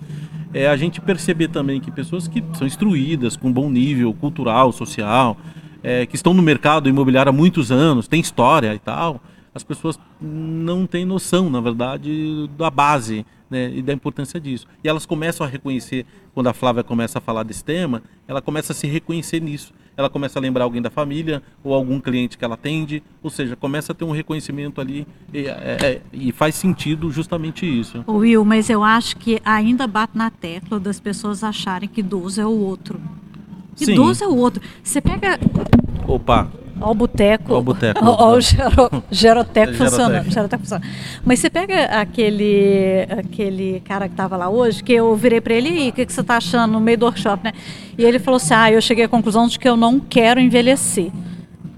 é 0.54 0.68
a 0.68 0.76
gente 0.78 1.02
perceber 1.02 1.48
também 1.50 1.80
que 1.82 1.92
pessoas 1.92 2.28
que 2.28 2.44
são 2.54 2.66
instruídas, 2.68 3.36
com 3.36 3.52
bom 3.52 3.70
nível 3.70 4.14
cultural, 4.14 4.72
social, 4.72 5.38
é, 5.82 6.06
que 6.06 6.16
estão 6.16 6.34
no 6.34 6.42
mercado 6.42 6.88
imobiliário 6.88 7.30
há 7.30 7.34
muitos 7.34 7.72
anos, 7.72 8.08
tem 8.08 8.22
história 8.22 8.74
e 8.74 8.80
tal, 8.80 9.22
as 9.54 9.64
pessoas 9.64 10.00
não 10.22 10.86
têm 10.88 11.06
noção, 11.06 11.50
na 11.50 11.60
verdade, 11.60 12.50
da 12.58 12.70
base 12.70 13.26
né, 13.54 13.72
e 13.74 13.82
da 13.84 13.94
importância 13.94 14.40
disso. 14.40 14.66
E 14.84 14.90
elas 14.90 15.06
começam 15.06 15.46
a 15.46 15.50
reconhecer, 15.50 16.06
quando 16.34 16.48
a 16.48 16.54
Flávia 16.54 16.84
começa 16.84 17.20
a 17.20 17.22
falar 17.22 17.44
desse 17.44 17.64
tema, 17.64 18.02
ela 18.28 18.42
começa 18.42 18.74
a 18.74 18.76
se 18.76 18.88
reconhecer 18.88 19.40
nisso. 19.40 19.72
Ela 19.96 20.10
começa 20.10 20.40
a 20.40 20.42
lembrar 20.42 20.64
alguém 20.64 20.82
da 20.82 20.90
família 20.90 21.44
ou 21.64 21.72
algum 21.72 22.00
cliente 22.00 22.36
que 22.36 22.44
ela 22.44 22.56
atende, 22.56 23.04
ou 23.22 23.30
seja, 23.30 23.56
começa 23.56 23.92
a 23.92 23.96
ter 23.96 24.04
um 24.04 24.12
reconhecimento 24.12 24.82
ali 24.82 25.06
e, 25.32 25.46
é, 25.46 25.78
é, 25.80 26.02
e 26.12 26.32
faz 26.32 26.56
sentido 26.56 27.12
justamente 27.12 27.64
isso. 27.64 28.04
Will, 28.08 28.44
mas 28.44 28.72
eu 28.72 28.84
acho 28.84 29.16
que 29.18 29.40
ainda 29.46 29.86
bate 29.86 30.18
na 30.18 30.32
tecla 30.32 30.80
das 30.80 31.00
pessoas 31.00 31.44
acharem 31.44 31.88
que 31.88 32.00
idoso 32.00 32.42
é 32.42 32.46
o 32.46 32.58
outro. 32.58 33.00
Sim. 33.76 33.92
Idoso 33.92 34.24
é 34.24 34.28
o 34.28 34.36
outro. 34.36 34.64
Você 34.84 35.00
pega 35.00 35.40
Opa, 36.08 36.52
Ó 36.84 36.92
o 36.92 36.94
boteco. 36.94 37.54
Ó 37.54 37.60
o 37.60 37.62
boteco. 37.62 38.00
Ó 38.04 38.34
o 38.34 38.42
gero, 38.42 39.04
geroteco 39.10 39.72
Geroteco. 39.72 39.74
funcionando. 39.78 40.30
Geroteco 40.30 40.64
funcionando. 40.64 40.88
Mas 41.24 41.40
você 41.40 41.50
pega 41.50 41.86
aquele, 41.86 43.08
aquele 43.10 43.82
cara 43.86 44.08
que 44.08 44.14
estava 44.14 44.36
lá 44.36 44.50
hoje, 44.50 44.84
que 44.84 44.92
eu 44.92 45.16
virei 45.16 45.40
para 45.40 45.54
ele, 45.54 45.70
e 45.70 45.90
o 45.90 45.94
que, 45.94 46.06
que 46.06 46.12
você 46.12 46.20
está 46.20 46.38
achando 46.38 46.74
no 46.74 46.82
meio 46.82 46.98
do 46.98 47.06
workshop, 47.06 47.42
né? 47.42 47.54
E 47.98 48.04
ele 48.04 48.20
falou 48.20 48.36
assim, 48.36 48.54
ah, 48.54 48.72
eu 48.72 48.82
cheguei 48.82 49.06
à 49.06 49.08
conclusão 49.08 49.48
de 49.48 49.58
que 49.58 49.68
eu 49.68 49.78
não 49.78 49.98
quero 49.98 50.42
envelhecer. 50.42 51.10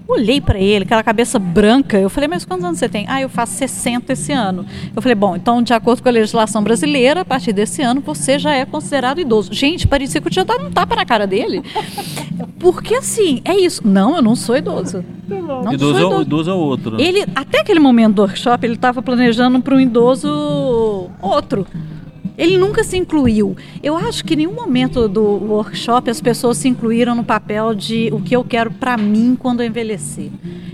Olhei 0.07 0.39
para 0.39 0.59
ele, 0.59 0.83
aquela 0.83 1.03
cabeça 1.03 1.39
branca. 1.39 1.97
Eu 1.97 2.09
falei, 2.09 2.27
mas 2.27 2.45
quantos 2.45 2.63
anos 2.63 2.77
você 2.77 2.87
tem? 2.87 3.05
Ah, 3.07 3.21
eu 3.21 3.29
faço 3.29 3.53
60 3.53 4.13
esse 4.13 4.31
ano. 4.31 4.65
Eu 4.95 5.01
falei, 5.01 5.15
bom, 5.15 5.35
então, 5.35 5.63
de 5.63 5.73
acordo 5.73 6.03
com 6.03 6.09
a 6.09 6.11
legislação 6.11 6.63
brasileira, 6.63 7.21
a 7.21 7.25
partir 7.25 7.53
desse 7.53 7.81
ano 7.81 8.01
você 8.01 8.37
já 8.37 8.53
é 8.53 8.65
considerado 8.65 9.19
idoso. 9.19 9.51
Gente, 9.51 9.87
parecia 9.87 10.21
que 10.21 10.27
eu 10.27 10.31
tinha 10.31 10.45
dado 10.45 10.65
um 10.65 10.71
tapa 10.71 10.95
na 10.95 11.05
cara 11.05 11.25
dele. 11.25 11.63
Porque 12.59 12.95
assim, 12.95 13.41
é 13.43 13.55
isso. 13.55 13.81
Não, 13.87 14.15
eu 14.15 14.21
não 14.21 14.35
sou 14.35 14.55
idoso. 14.55 15.03
Não 15.27 15.73
idoso, 15.73 15.93
sou 15.93 15.97
é, 15.97 16.11
idoso. 16.11 16.21
idoso 16.21 16.49
é 16.51 16.53
o 16.53 16.57
outro. 16.57 16.91
né? 16.91 17.03
Ele, 17.03 17.25
até 17.35 17.61
aquele 17.61 17.79
momento 17.79 18.15
do 18.15 18.21
workshop, 18.21 18.65
ele 18.65 18.75
estava 18.75 19.01
planejando 19.01 19.59
para 19.61 19.75
um 19.75 19.79
idoso 19.79 21.09
outro. 21.21 21.65
Ele 22.37 22.57
nunca 22.57 22.83
se 22.83 22.97
incluiu. 22.97 23.55
Eu 23.81 23.95
acho 23.97 24.23
que 24.25 24.33
em 24.33 24.37
nenhum 24.37 24.53
momento 24.53 25.07
do 25.07 25.21
workshop 25.23 26.09
as 26.09 26.19
pessoas 26.19 26.57
se 26.57 26.67
incluíram 26.67 27.15
no 27.15 27.23
papel 27.23 27.73
de 27.73 28.09
o 28.11 28.19
que 28.19 28.35
eu 28.35 28.43
quero 28.43 28.71
para 28.71 28.97
mim 28.97 29.37
quando 29.39 29.61
eu 29.61 29.67
envelhecer. 29.67 30.29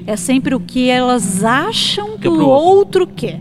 É 0.08 0.16
sempre 0.16 0.56
o 0.56 0.60
que 0.60 0.90
elas 0.90 1.44
acham 1.44 2.12
que 2.18 2.22
Que 2.22 2.28
é 2.28 2.30
o 2.32 2.36
pro 2.36 2.48
outro 2.48 3.06
quer. 3.06 3.40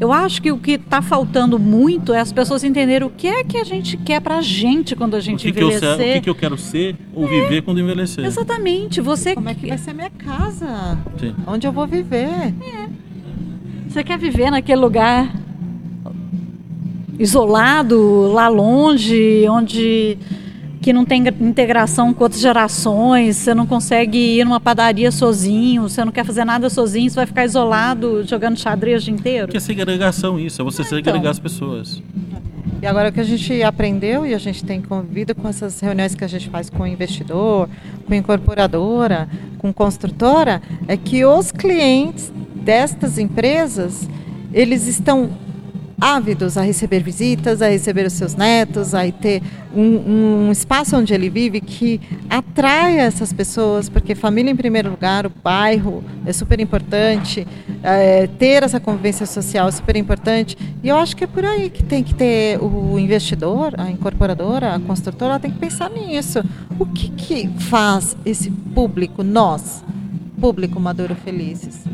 Eu 0.00 0.12
acho 0.12 0.40
que 0.40 0.50
o 0.50 0.56
que 0.56 0.72
está 0.72 1.02
faltando 1.02 1.58
muito 1.58 2.14
é 2.14 2.20
as 2.20 2.32
pessoas 2.32 2.64
entenderem 2.64 3.06
o 3.06 3.10
que 3.10 3.28
é 3.28 3.44
que 3.44 3.58
a 3.58 3.64
gente 3.64 3.98
quer 3.98 4.18
para 4.20 4.38
a 4.38 4.42
gente 4.42 4.96
quando 4.96 5.14
a 5.14 5.18
o 5.18 5.20
gente 5.20 5.44
que, 5.44 5.52
que 5.52 5.62
eu, 5.62 5.68
envelhecer. 5.68 5.96
ser- 5.98 6.10
o 6.10 6.12
que, 6.14 6.20
que 6.22 6.30
eu 6.30 6.34
quero 6.34 6.56
ser 6.58 6.96
ou 7.14 7.26
viver 7.28 7.60
quando 7.62 7.78
envelhecer. 7.80 8.24
Exatamente. 8.24 9.00
Você 9.00 9.34
Como 9.34 9.48
é 9.50 9.54
que 9.54 9.66
vai 9.68 9.76
ser 9.78 9.90
a 9.90 9.94
minha 9.94 10.10
casa? 10.10 10.98
Sim. 11.20 11.34
Onde 11.46 11.66
eu 11.66 11.72
vou 11.72 11.86
viver? 11.86 12.54
Você 13.88 14.02
quer 14.04 14.18
viver 14.18 14.50
naquele 14.50 14.80
lugar 14.80 15.34
isolado, 17.20 18.32
lá 18.32 18.48
longe, 18.48 19.46
onde 19.48 20.16
que 20.80 20.94
não 20.94 21.04
tem 21.04 21.22
integração 21.42 22.14
com 22.14 22.24
outras 22.24 22.40
gerações, 22.40 23.36
você 23.36 23.52
não 23.52 23.66
consegue 23.66 24.16
ir 24.38 24.44
numa 24.44 24.58
padaria 24.58 25.12
sozinho, 25.12 25.82
você 25.82 26.02
não 26.02 26.10
quer 26.10 26.24
fazer 26.24 26.42
nada 26.42 26.70
sozinho, 26.70 27.10
você 27.10 27.16
vai 27.16 27.26
ficar 27.26 27.44
isolado 27.44 28.26
jogando 28.26 28.58
xadrez 28.58 29.02
o 29.02 29.04
dia 29.04 29.14
inteiro. 29.14 29.48
Que 29.48 29.58
é 29.58 29.60
segregação 29.60 30.40
isso, 30.40 30.62
é 30.62 30.64
você 30.64 30.82
segregar 30.82 31.18
então. 31.18 31.30
as 31.30 31.38
pessoas. 31.38 32.02
E 32.80 32.86
agora 32.86 33.10
o 33.10 33.12
que 33.12 33.20
a 33.20 33.24
gente 33.24 33.62
aprendeu 33.62 34.24
e 34.24 34.32
a 34.32 34.38
gente 34.38 34.64
tem 34.64 34.80
convivido 34.80 35.34
com 35.34 35.46
essas 35.46 35.78
reuniões 35.80 36.14
que 36.14 36.24
a 36.24 36.28
gente 36.28 36.48
faz 36.48 36.70
com 36.70 36.84
o 36.84 36.86
investidor, 36.86 37.68
com 38.06 38.14
a 38.14 38.16
incorporadora, 38.16 39.28
com 39.58 39.70
construtora, 39.70 40.62
é 40.88 40.96
que 40.96 41.26
os 41.26 41.52
clientes 41.52 42.32
destas 42.54 43.18
empresas, 43.18 44.08
eles 44.50 44.86
estão 44.86 45.28
ávidos 46.00 46.56
a 46.56 46.62
receber 46.62 47.02
visitas, 47.02 47.60
a 47.60 47.68
receber 47.68 48.06
os 48.06 48.14
seus 48.14 48.34
netos, 48.34 48.94
a 48.94 49.10
ter 49.12 49.42
um, 49.74 50.46
um, 50.46 50.52
espaço 50.52 50.96
onde 50.96 51.12
ele 51.12 51.28
vive 51.28 51.60
que 51.60 52.00
atraia 52.28 53.02
essas 53.02 53.32
pessoas, 53.32 53.88
porque 53.88 54.14
família 54.14 54.50
em 54.50 54.56
primeiro 54.56 54.90
lugar, 54.90 55.26
o 55.26 55.32
bairro 55.42 56.02
é 56.24 56.32
super 56.32 56.58
importante, 56.58 57.46
é, 57.82 58.26
ter 58.26 58.62
essa 58.62 58.80
convivência 58.80 59.26
social 59.26 59.68
é 59.68 59.70
super 59.70 59.96
importante. 59.96 60.56
E 60.82 60.88
eu 60.88 60.96
acho 60.96 61.14
que 61.14 61.24
é 61.24 61.26
por 61.26 61.44
aí 61.44 61.68
que 61.68 61.82
tem 61.82 62.02
que 62.02 62.14
ter 62.14 62.58
o 62.62 62.98
investidor, 62.98 63.74
a 63.78 63.90
incorporadora, 63.90 64.74
a 64.74 64.80
construtora, 64.80 65.38
tem 65.38 65.50
que 65.50 65.58
pensar 65.58 65.90
nisso. 65.90 66.42
O 66.78 66.86
que, 66.86 67.10
que 67.10 67.48
faz 67.64 68.16
esse 68.24 68.50
público, 68.50 69.22
nós, 69.22 69.84
público 70.40 70.80
Maduro 70.80 71.14
Felizes? 71.14 71.84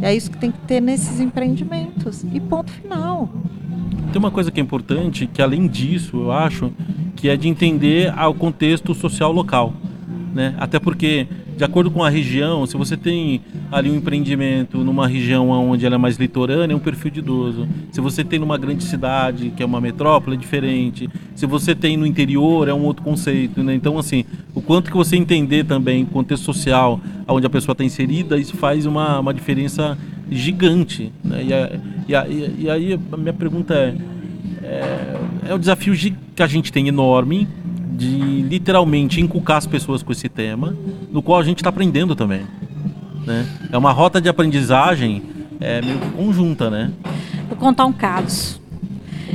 É 0.00 0.14
isso 0.14 0.30
que 0.30 0.38
tem 0.38 0.52
que 0.52 0.58
ter 0.60 0.80
nesses 0.80 1.20
empreendimentos. 1.20 2.24
E 2.32 2.38
ponto 2.38 2.70
final. 2.70 3.28
Tem 4.16 4.18
uma 4.18 4.30
coisa 4.30 4.50
que 4.50 4.58
é 4.58 4.62
importante, 4.62 5.26
que 5.26 5.42
além 5.42 5.68
disso, 5.68 6.16
eu 6.16 6.32
acho, 6.32 6.72
que 7.14 7.28
é 7.28 7.36
de 7.36 7.48
entender 7.48 8.10
o 8.18 8.32
contexto 8.32 8.94
social 8.94 9.30
local. 9.30 9.74
Né? 10.34 10.54
Até 10.56 10.78
porque, 10.78 11.26
de 11.54 11.62
acordo 11.62 11.90
com 11.90 12.02
a 12.02 12.08
região, 12.08 12.64
se 12.64 12.78
você 12.78 12.96
tem 12.96 13.42
ali 13.70 13.90
um 13.90 13.96
empreendimento 13.96 14.78
numa 14.78 15.06
região 15.06 15.50
onde 15.50 15.84
ela 15.84 15.96
é 15.96 15.98
mais 15.98 16.16
litorânea, 16.16 16.72
é 16.72 16.74
um 16.74 16.80
perfil 16.80 17.10
de 17.10 17.18
idoso. 17.18 17.68
Se 17.92 18.00
você 18.00 18.24
tem 18.24 18.38
numa 18.38 18.56
grande 18.56 18.84
cidade, 18.84 19.52
que 19.54 19.62
é 19.62 19.66
uma 19.66 19.82
metrópole, 19.82 20.34
é 20.34 20.40
diferente. 20.40 21.10
Se 21.34 21.44
você 21.44 21.74
tem 21.74 21.98
no 21.98 22.06
interior, 22.06 22.68
é 22.68 22.72
um 22.72 22.84
outro 22.84 23.02
conceito. 23.02 23.62
Né? 23.62 23.74
Então, 23.74 23.98
assim, 23.98 24.24
o 24.54 24.62
quanto 24.62 24.90
que 24.90 24.96
você 24.96 25.14
entender 25.16 25.64
também 25.66 26.04
o 26.04 26.06
contexto 26.06 26.44
social 26.44 26.98
onde 27.28 27.46
a 27.46 27.50
pessoa 27.50 27.74
está 27.74 27.84
inserida, 27.84 28.38
isso 28.38 28.56
faz 28.56 28.86
uma, 28.86 29.20
uma 29.20 29.34
diferença 29.34 29.98
gigante. 30.30 31.12
Né? 31.22 31.44
E, 31.44 31.52
a, 31.52 31.78
e, 32.08 32.14
a, 32.14 32.28
e, 32.28 32.70
aí 32.70 33.00
a 33.12 33.16
minha 33.16 33.32
pergunta 33.32 33.74
é, 33.74 33.94
é, 34.62 35.16
é 35.48 35.54
um 35.54 35.58
desafio 35.58 35.94
que 36.34 36.42
a 36.42 36.46
gente 36.46 36.72
tem 36.72 36.88
enorme 36.88 37.48
de 37.92 38.42
literalmente 38.42 39.20
inculcar 39.20 39.56
as 39.56 39.66
pessoas 39.66 40.02
com 40.02 40.12
esse 40.12 40.28
tema, 40.28 40.76
no 41.10 41.22
qual 41.22 41.40
a 41.40 41.44
gente 41.44 41.58
está 41.58 41.70
aprendendo 41.70 42.14
também. 42.14 42.42
Né? 43.26 43.46
É 43.72 43.78
uma 43.78 43.92
rota 43.92 44.20
de 44.20 44.28
aprendizagem 44.28 45.22
é, 45.60 45.80
meio 45.80 45.98
conjunta, 46.12 46.68
né? 46.68 46.92
Vou 47.48 47.56
contar 47.56 47.86
um 47.86 47.92
caso. 47.92 48.60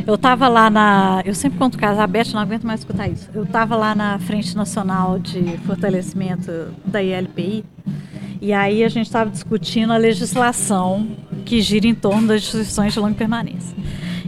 Eu 0.06 0.16
estava 0.16 0.48
lá 0.48 0.70
na. 0.70 1.22
Eu 1.26 1.36
sempre 1.36 1.58
conto 1.58 1.78
caso, 1.78 2.00
a 2.00 2.08
Beth 2.08 2.32
não 2.34 2.40
aguento 2.40 2.64
mais 2.64 2.82
escutar 2.82 3.08
isso. 3.08 3.30
Eu 3.34 3.44
estava 3.44 3.76
lá 3.76 3.94
na 3.94 4.18
Frente 4.20 4.56
Nacional 4.56 5.20
de 5.20 5.58
Fortalecimento 5.66 6.52
da 6.86 7.02
ILPI 7.04 7.66
e 8.42 8.52
aí 8.52 8.84
a 8.84 8.90
gente 8.90 9.06
estava 9.06 9.30
discutindo 9.30 9.94
a 9.94 9.98
legislação 9.98 11.08
que 11.46 11.62
gira 11.62 11.86
em 11.86 11.94
torno 11.94 12.28
das 12.28 12.42
instituições 12.42 12.92
de 12.92 13.00
longa 13.00 13.14
permanência. 13.14 13.78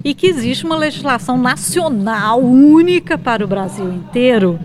E 0.03 0.13
que 0.13 0.27
existe 0.27 0.65
uma 0.65 0.77
legislação 0.77 1.35
nacional 1.35 2.39
única 2.39 3.17
para 3.17 3.43
o 3.43 3.47
Brasil 3.47 3.91
inteiro. 3.91 4.59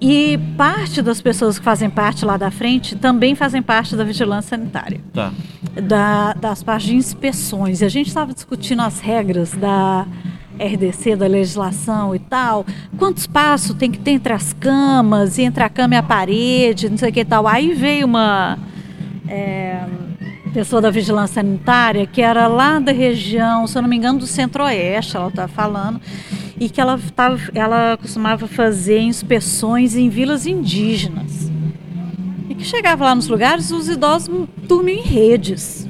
E 0.00 0.36
parte 0.56 1.00
das 1.00 1.20
pessoas 1.20 1.60
que 1.60 1.64
fazem 1.64 1.88
parte 1.88 2.24
lá 2.24 2.36
da 2.36 2.50
frente 2.50 2.96
também 2.96 3.36
fazem 3.36 3.62
parte 3.62 3.94
da 3.94 4.02
vigilância 4.02 4.56
sanitária. 4.56 5.00
Tá. 5.12 5.32
Da, 5.80 6.32
das 6.32 6.64
partes 6.64 6.88
de 6.88 6.96
inspeções. 6.96 7.82
E 7.82 7.84
a 7.84 7.88
gente 7.88 8.08
estava 8.08 8.34
discutindo 8.34 8.82
as 8.82 8.98
regras 8.98 9.52
da 9.52 10.08
RDC, 10.62 11.16
da 11.16 11.26
legislação 11.26 12.14
e 12.14 12.18
tal, 12.18 12.64
quanto 12.98 13.18
espaço 13.18 13.74
tem 13.74 13.90
que 13.90 13.98
ter 13.98 14.12
entre 14.12 14.32
as 14.32 14.52
camas, 14.52 15.38
entre 15.38 15.62
a 15.62 15.68
cama 15.68 15.94
e 15.94 15.98
a 15.98 16.02
parede, 16.02 16.88
não 16.88 16.96
sei 16.96 17.10
o 17.10 17.12
que 17.12 17.20
e 17.20 17.24
tal. 17.24 17.46
Aí 17.46 17.72
veio 17.74 18.06
uma 18.06 18.58
é, 19.28 19.84
pessoa 20.52 20.82
da 20.82 20.90
vigilância 20.90 21.42
sanitária 21.42 22.06
que 22.06 22.20
era 22.20 22.46
lá 22.46 22.78
da 22.78 22.92
região, 22.92 23.66
se 23.66 23.76
eu 23.76 23.82
não 23.82 23.88
me 23.88 23.96
engano, 23.96 24.18
do 24.18 24.26
centro-oeste, 24.26 25.16
ela 25.16 25.28
está 25.28 25.48
falando, 25.48 26.00
e 26.58 26.68
que 26.68 26.80
ela, 26.80 26.98
tava, 27.16 27.40
ela 27.54 27.96
costumava 27.96 28.46
fazer 28.46 29.00
inspeções 29.00 29.96
em 29.96 30.08
vilas 30.08 30.46
indígenas. 30.46 31.50
E 32.48 32.54
que 32.54 32.64
chegava 32.64 33.04
lá 33.04 33.14
nos 33.14 33.28
lugares, 33.28 33.70
os 33.70 33.88
idosos 33.88 34.46
dormiam 34.68 34.98
em 34.98 35.02
redes. 35.02 35.88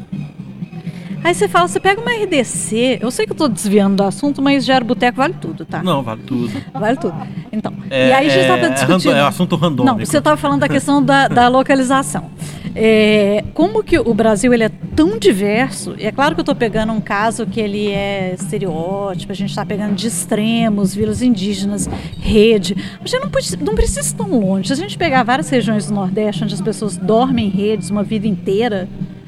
Aí 1.24 1.34
você 1.34 1.46
fala, 1.46 1.68
você 1.68 1.78
pega 1.78 2.00
uma 2.00 2.10
RDC, 2.10 2.98
eu 3.00 3.10
sei 3.10 3.26
que 3.26 3.32
eu 3.32 3.34
estou 3.34 3.48
desviando 3.48 3.96
do 3.96 4.02
assunto, 4.02 4.42
mas 4.42 4.64
Gero 4.64 4.84
Boteco 4.84 5.18
vale 5.18 5.34
tudo, 5.34 5.64
tá? 5.64 5.82
Não, 5.82 6.02
vale 6.02 6.22
tudo. 6.22 6.52
Vale 6.72 6.96
tudo. 6.96 7.14
Então, 7.52 7.72
é, 7.90 8.08
e 8.08 8.12
aí 8.12 8.26
a 8.26 8.30
gente 8.30 8.42
estava 8.42 8.66
é, 8.66 8.68
discutindo... 8.70 9.14
É, 9.14 9.20
assunto 9.20 9.56
randômico. 9.56 9.98
Não, 9.98 10.04
você 10.04 10.18
estava 10.18 10.36
falando 10.36 10.60
da 10.60 10.68
questão 10.68 11.02
da, 11.02 11.28
da 11.28 11.46
localização. 11.48 12.30
É, 12.74 13.44
como 13.54 13.84
que 13.84 13.98
o 13.98 14.14
Brasil 14.14 14.52
ele 14.52 14.64
é 14.64 14.70
tão 14.96 15.18
diverso, 15.18 15.94
e 15.98 16.06
é 16.06 16.10
claro 16.12 16.34
que 16.34 16.40
eu 16.40 16.42
estou 16.42 16.54
pegando 16.54 16.92
um 16.92 17.00
caso 17.00 17.46
que 17.46 17.60
ele 17.60 17.88
é 17.88 18.34
estereótipo, 18.34 19.30
a 19.30 19.34
gente 19.34 19.50
está 19.50 19.64
pegando 19.64 19.94
de 19.94 20.06
extremos, 20.06 20.94
vilas 20.94 21.22
indígenas, 21.22 21.88
rede, 22.18 22.74
mas 23.00 23.12
não, 23.12 23.20
não 23.60 23.74
precisa 23.74 24.08
ir 24.08 24.14
tão 24.14 24.40
longe. 24.40 24.68
Se 24.68 24.72
a 24.72 24.76
gente 24.76 24.96
pegar 24.96 25.22
várias 25.22 25.48
regiões 25.50 25.86
do 25.86 25.94
Nordeste, 25.94 26.44
onde 26.44 26.54
as 26.54 26.60
pessoas 26.60 26.96
dormem 26.96 27.46
em 27.46 27.50
redes 27.50 27.90
uma 27.90 28.02
vida 28.02 28.26
inteira, 28.26 28.88
é 28.88 29.21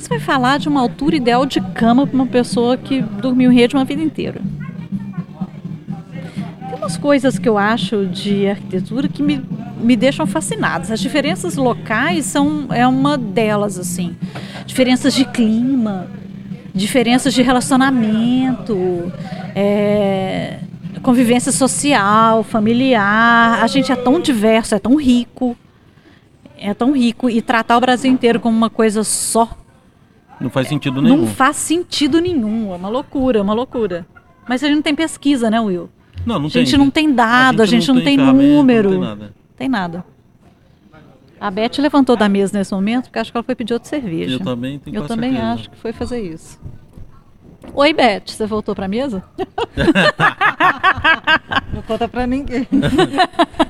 que 0.00 0.04
você 0.04 0.08
vai 0.08 0.20
falar 0.20 0.58
de 0.58 0.68
uma 0.68 0.80
altura 0.80 1.16
ideal 1.16 1.44
de 1.44 1.60
cama 1.60 2.06
para 2.06 2.14
uma 2.14 2.26
pessoa 2.26 2.76
que 2.76 3.02
dormiu 3.02 3.52
em 3.52 3.54
rede 3.54 3.76
uma 3.76 3.84
vida 3.84 4.02
inteira? 4.02 4.40
Tem 6.68 6.78
umas 6.78 6.96
coisas 6.96 7.38
que 7.38 7.46
eu 7.46 7.58
acho 7.58 8.06
de 8.06 8.48
arquitetura 8.48 9.08
que 9.08 9.22
me, 9.22 9.44
me 9.78 9.94
deixam 9.96 10.26
fascinadas. 10.26 10.90
As 10.90 11.00
diferenças 11.00 11.56
locais 11.56 12.24
são 12.24 12.68
é 12.70 12.86
uma 12.86 13.18
delas 13.18 13.78
assim. 13.78 14.16
Diferenças 14.64 15.12
de 15.12 15.26
clima, 15.26 16.06
diferenças 16.74 17.34
de 17.34 17.42
relacionamento, 17.42 19.12
é, 19.54 20.60
convivência 21.02 21.52
social, 21.52 22.42
familiar. 22.42 23.62
A 23.62 23.66
gente 23.66 23.92
é 23.92 23.96
tão 23.96 24.18
diverso, 24.18 24.74
é 24.74 24.78
tão 24.78 24.96
rico. 24.96 25.54
É 26.56 26.72
tão 26.74 26.92
rico 26.92 27.28
e 27.28 27.40
tratar 27.40 27.76
o 27.76 27.80
Brasil 27.80 28.10
inteiro 28.10 28.38
como 28.38 28.56
uma 28.56 28.68
coisa 28.68 29.02
só 29.02 29.59
não 30.40 30.50
faz 30.50 30.68
sentido 30.68 31.02
nenhum. 31.02 31.18
Não 31.18 31.26
faz 31.26 31.56
sentido 31.56 32.20
nenhum. 32.20 32.72
É 32.72 32.76
uma 32.76 32.88
loucura, 32.88 33.38
é 33.38 33.42
uma 33.42 33.54
loucura. 33.54 34.06
Mas 34.48 34.64
a 34.64 34.66
gente 34.66 34.76
não 34.76 34.82
tem 34.82 34.94
pesquisa, 34.94 35.50
né, 35.50 35.60
Will? 35.60 35.88
Não, 36.24 36.38
não 36.38 36.50
tem. 36.50 36.62
A 36.62 36.64
gente 36.64 36.74
tem. 36.74 36.78
não 36.78 36.90
tem 36.90 37.12
dado, 37.12 37.62
a 37.62 37.66
gente, 37.66 37.76
a 37.76 37.80
gente 37.80 37.88
não, 37.88 37.94
não, 37.96 38.02
tem, 38.02 38.16
número. 38.16 38.90
Não 38.90 38.98
tem 38.98 39.08
nada. 39.08 39.34
Tem 39.56 39.68
nada. 39.68 40.04
A 41.40 41.50
Beth 41.50 41.78
levantou 41.78 42.16
da 42.16 42.28
mesa 42.28 42.58
nesse 42.58 42.72
momento 42.72 43.04
porque 43.04 43.18
acho 43.18 43.32
que 43.32 43.36
ela 43.36 43.44
foi 43.44 43.54
pedir 43.54 43.72
outra 43.72 43.88
cerveja. 43.88 44.34
Eu 44.34 44.40
também 44.40 44.78
tenho 44.78 44.96
Eu 44.96 45.06
também 45.06 45.32
certeza. 45.32 45.52
acho 45.52 45.70
que 45.70 45.78
foi 45.78 45.92
fazer 45.92 46.20
isso. 46.20 46.60
Oi, 47.72 47.92
Beth, 47.92 48.22
você 48.26 48.46
voltou 48.46 48.74
para 48.74 48.86
a 48.86 48.88
mesa? 48.88 49.22
não 51.72 51.82
conta 51.82 52.08
para 52.08 52.26
ninguém. 52.26 52.66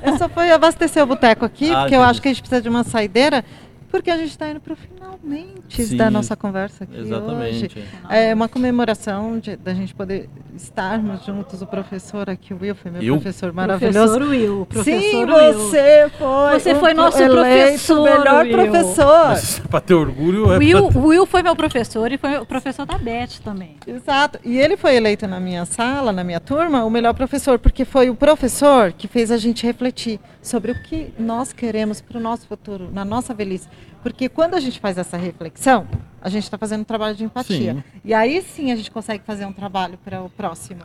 eu 0.03 0.17
só 0.17 0.29
fui 0.29 0.51
abastecer 0.51 1.03
o 1.03 1.07
boteco 1.07 1.45
aqui, 1.45 1.71
ah, 1.71 1.81
porque 1.81 1.95
eu 1.95 2.03
acho 2.03 2.21
que 2.21 2.29
a 2.29 2.33
gente 2.33 2.41
precisa 2.41 2.63
de 2.63 2.69
uma 2.69 2.83
saideira. 2.83 3.45
Porque 3.91 4.11
a 4.11 4.17
gente 4.17 4.31
está 4.31 4.49
indo 4.49 4.61
para 4.61 4.73
o 4.73 4.77
finalmente 4.77 5.85
Sim, 5.85 5.97
da 5.97 6.11
nossa 6.11 6.37
conversa 6.37 6.85
aqui 6.85 6.97
exatamente. 6.97 7.65
hoje. 7.65 7.89
É 8.09 8.33
uma 8.33 8.49
comemoração 8.49 9.39
de, 9.39 9.57
da 9.57 9.75
gente 9.75 9.95
poder 9.95 10.29
estarmos 10.55 11.25
juntos. 11.25 11.61
O 11.61 11.67
professor 11.67 12.31
aqui, 12.31 12.55
o 12.55 12.59
Will, 12.61 12.75
foi 12.75 12.91
meu 12.91 13.03
eu? 13.03 13.15
professor 13.17 13.53
maravilhoso. 13.53 14.15
Professor 14.15 14.31
Will. 14.31 14.67
Professor 14.67 15.01
Sim, 15.01 15.27
você 15.27 16.11
foi. 16.17 16.61
Você 16.61 16.75
foi 16.77 16.95
nosso 16.95 17.19
professor. 17.19 18.05
melhor 18.05 18.47
Will. 18.47 18.53
professor. 18.53 19.69
Para 19.69 19.81
ter 19.81 19.95
orgulho. 19.95 20.53
É 20.53 20.59
Will, 20.59 20.89
pra... 20.89 21.01
Will 21.01 21.27
foi 21.27 21.43
meu 21.43 21.57
professor 21.57 22.13
e 22.13 22.19
foi 22.19 22.39
o 22.39 22.47
professor 22.47 22.87
da 22.87 22.97
Beth 22.97 23.41
também. 23.43 23.77
Exato. 23.87 24.39
E 24.45 24.57
ele 24.57 24.77
foi 24.77 24.95
eleito 24.95 25.27
na 25.27 25.41
minha 25.41 25.65
sala, 25.65 26.13
na 26.13 26.23
minha 26.23 26.41
turma, 26.41 26.85
o 26.85 26.91
melhor 26.91 27.15
professor, 27.15 27.59
porque 27.59 27.85
foi 27.85 28.09
o 28.09 28.15
professor 28.15 28.93
que 28.93 29.09
fez 29.09 29.31
a 29.31 29.37
gente 29.37 29.67
refletir 29.67 30.21
sobre 30.43 30.73
o 30.73 30.83
que 30.83 31.13
nós 31.19 31.53
queremos 31.53 32.01
para 32.01 32.19
o 32.19 32.21
nosso 32.21 32.47
futuro, 32.47 32.89
na 32.93 33.05
nossa 33.05 33.35
velhice. 33.35 33.69
Porque 34.03 34.29
quando 34.29 34.55
a 34.55 34.61
gente 34.61 34.81
faz 34.81 34.97
essa 34.97 35.17
reflexão, 35.17 35.87
a 36.21 36.29
gente 36.29 36.45
está 36.45 36.57
fazendo 36.57 36.81
um 36.83 36.85
trabalho 36.85 37.15
de 37.15 37.25
empatia. 37.25 37.75
Sim. 37.75 37.85
E 38.05 38.15
aí 38.15 38.41
sim 38.43 38.73
a 38.73 38.77
gente 38.77 38.91
consegue 38.91 39.23
fazer 39.25 39.45
um 39.47 39.53
trabalho 39.53 39.99
para 39.99 40.23
o 40.23 40.31
próximo. 40.31 40.83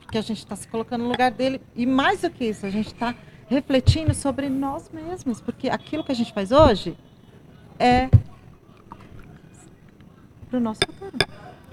Porque 0.00 0.18
a 0.18 0.22
gente 0.22 0.38
está 0.38 0.56
se 0.56 0.66
colocando 0.68 1.02
no 1.04 1.10
lugar 1.10 1.30
dele. 1.30 1.60
E 1.74 1.86
mais 1.86 2.22
do 2.22 2.30
que 2.30 2.44
isso, 2.44 2.66
a 2.66 2.70
gente 2.70 2.88
está 2.88 3.14
refletindo 3.48 4.12
sobre 4.14 4.48
nós 4.48 4.90
mesmos. 4.92 5.40
Porque 5.40 5.68
aquilo 5.68 6.04
que 6.04 6.12
a 6.12 6.14
gente 6.14 6.32
faz 6.32 6.52
hoje 6.52 6.96
é 7.78 8.08
para 10.48 10.58
o 10.58 10.60
nosso 10.60 10.80
futuro. 10.86 11.16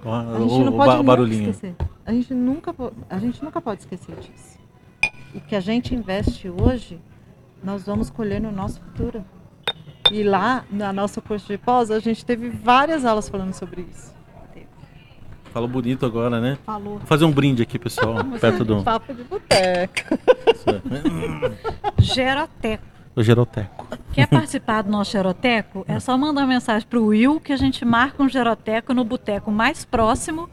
Ó, 0.06 0.16
A 0.16 0.40
gente 0.40 0.64
não 0.64 0.78
pode 0.78 1.04
barulhinho. 1.04 1.50
esquecer. 1.50 1.76
A 2.06 2.14
gente 2.14 2.34
nunca, 2.34 2.74
a 3.10 3.18
gente 3.20 3.44
nunca 3.44 3.60
pode 3.60 3.82
esquecer 3.82 4.16
disso. 4.16 4.58
O 5.36 5.42
que 5.42 5.56
a 5.56 5.60
gente 5.60 5.94
investe 5.94 6.50
hoje, 6.50 7.00
nós 7.64 7.86
vamos 7.86 8.10
colher 8.10 8.40
no 8.40 8.52
nosso 8.52 8.80
futuro. 8.80 9.26
E 10.12 10.24
lá, 10.24 10.64
na 10.72 10.92
nossa 10.94 11.22
curso 11.22 11.48
de 11.48 11.58
pós, 11.58 11.90
a 11.92 12.00
gente 12.00 12.26
teve 12.26 12.50
várias 12.50 13.06
aulas 13.06 13.28
falando 13.30 13.54
sobre 13.54 13.88
isso. 13.92 14.16
Falou 15.54 15.68
bonito 15.70 16.06
agora, 16.06 16.40
né? 16.40 16.58
Falou. 16.66 16.98
Vou 17.00 17.08
fazer 17.08 17.26
um 17.26 17.32
brinde 17.32 17.64
aqui, 17.64 17.80
pessoal, 17.80 18.24
perto 18.40 18.64
do, 18.64 18.84
Papo 18.84 19.14
de 19.14 19.24
boteca. 19.24 20.20
Geroteco. 22.00 22.84
do 23.16 23.24
Geroteco. 23.24 23.88
Quer 24.14 24.28
participar 24.28 24.84
do 24.84 24.92
nosso 24.92 25.12
Geroteco? 25.12 25.84
É 25.88 26.00
só 26.00 26.18
mandar 26.18 26.42
uma 26.42 26.48
mensagem 26.48 26.88
pro 26.88 27.06
Will 27.08 27.40
que 27.40 27.52
a 27.54 27.58
gente 27.58 27.84
marca 27.86 28.22
um 28.22 28.30
Geroteco 28.30 28.94
no 28.94 29.04
boteco 29.04 29.52
mais 29.52 29.84
próximo 29.86 30.50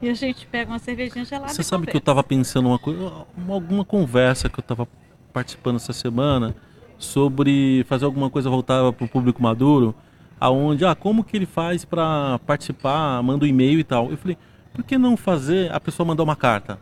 e 0.00 0.08
a 0.08 0.14
gente 0.14 0.46
pega 0.46 0.70
uma 0.70 0.78
cervejinha 0.78 1.24
gelada 1.24 1.52
Você 1.52 1.62
sabe 1.62 1.82
que 1.86 1.90
eu 1.90 2.00
conversa. 2.00 2.04
tava 2.06 2.22
pensando 2.24 2.68
uma 2.68 2.78
coisa, 2.78 3.12
uma- 3.36 3.54
alguma 3.54 3.84
conversa 3.84 4.48
que 4.48 4.58
eu 4.58 4.62
tava 4.64 4.88
participando 5.32 5.76
essa 5.76 5.92
semana 5.92 6.54
sobre 6.98 7.84
fazer 7.88 8.04
alguma 8.04 8.28
coisa 8.28 8.50
voltada 8.50 8.92
para 8.92 9.04
o 9.04 9.08
público 9.08 9.42
maduro, 9.42 9.94
aonde, 10.40 10.84
ah, 10.84 10.94
como 10.94 11.22
que 11.24 11.36
ele 11.36 11.46
faz 11.46 11.84
para 11.84 12.38
participar, 12.46 13.22
manda 13.22 13.44
um 13.44 13.48
e-mail 13.48 13.78
e 13.78 13.84
tal. 13.84 14.10
Eu 14.10 14.16
falei, 14.16 14.36
por 14.74 14.84
que 14.84 14.98
não 14.98 15.16
fazer 15.16 15.72
a 15.72 15.78
pessoa 15.80 16.06
mandar 16.06 16.22
uma 16.22 16.36
carta? 16.36 16.78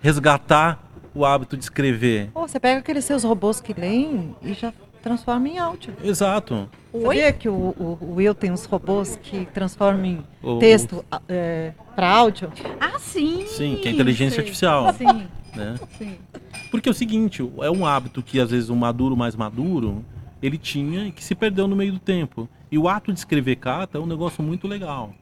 Resgatar 0.00 0.78
o 1.14 1.24
hábito 1.24 1.56
de 1.56 1.64
escrever. 1.64 2.30
Pô, 2.34 2.46
você 2.46 2.58
pega 2.60 2.80
aqueles 2.80 3.04
seus 3.04 3.24
robôs 3.24 3.60
que 3.60 3.72
leem 3.72 4.34
e 4.42 4.52
já 4.52 4.72
transforma 5.02 5.48
em 5.48 5.58
áudio. 5.58 5.94
Exato. 6.02 6.68
Sabia 6.92 7.32
que 7.32 7.48
o, 7.48 7.52
o, 7.52 7.98
o 8.00 8.14
Will 8.16 8.34
tem 8.34 8.50
uns 8.50 8.64
robôs 8.64 9.18
que 9.22 9.46
transformam 9.46 10.04
em 10.06 10.24
O- 10.42 10.58
texto 10.58 11.04
para 11.94 12.08
áudio? 12.08 12.50
Ah, 12.80 12.98
sim! 12.98 13.46
Sim, 13.46 13.78
que 13.80 13.88
é 13.88 13.92
inteligência 13.92 14.36
Sei. 14.36 14.40
artificial. 14.40 14.92
Sim, 14.94 15.26
Né? 15.54 15.76
sim. 15.98 16.16
Porque 16.74 16.88
é 16.88 16.90
o 16.90 16.94
seguinte, 16.94 17.40
é 17.62 17.70
um 17.70 17.86
hábito 17.86 18.20
que 18.20 18.40
às 18.40 18.50
vezes 18.50 18.68
um 18.68 18.74
maduro 18.74 19.16
mais 19.16 19.36
maduro, 19.36 20.04
ele 20.42 20.58
tinha 20.58 21.06
e 21.06 21.12
que 21.12 21.22
se 21.22 21.32
perdeu 21.32 21.68
no 21.68 21.76
meio 21.76 21.92
do 21.92 22.00
tempo. 22.00 22.48
E 22.68 22.76
o 22.76 22.88
ato 22.88 23.12
de 23.12 23.18
escrever 23.20 23.54
carta 23.54 23.96
é 23.96 24.00
um 24.00 24.06
negócio 24.06 24.42
muito 24.42 24.66
legal. 24.66 25.14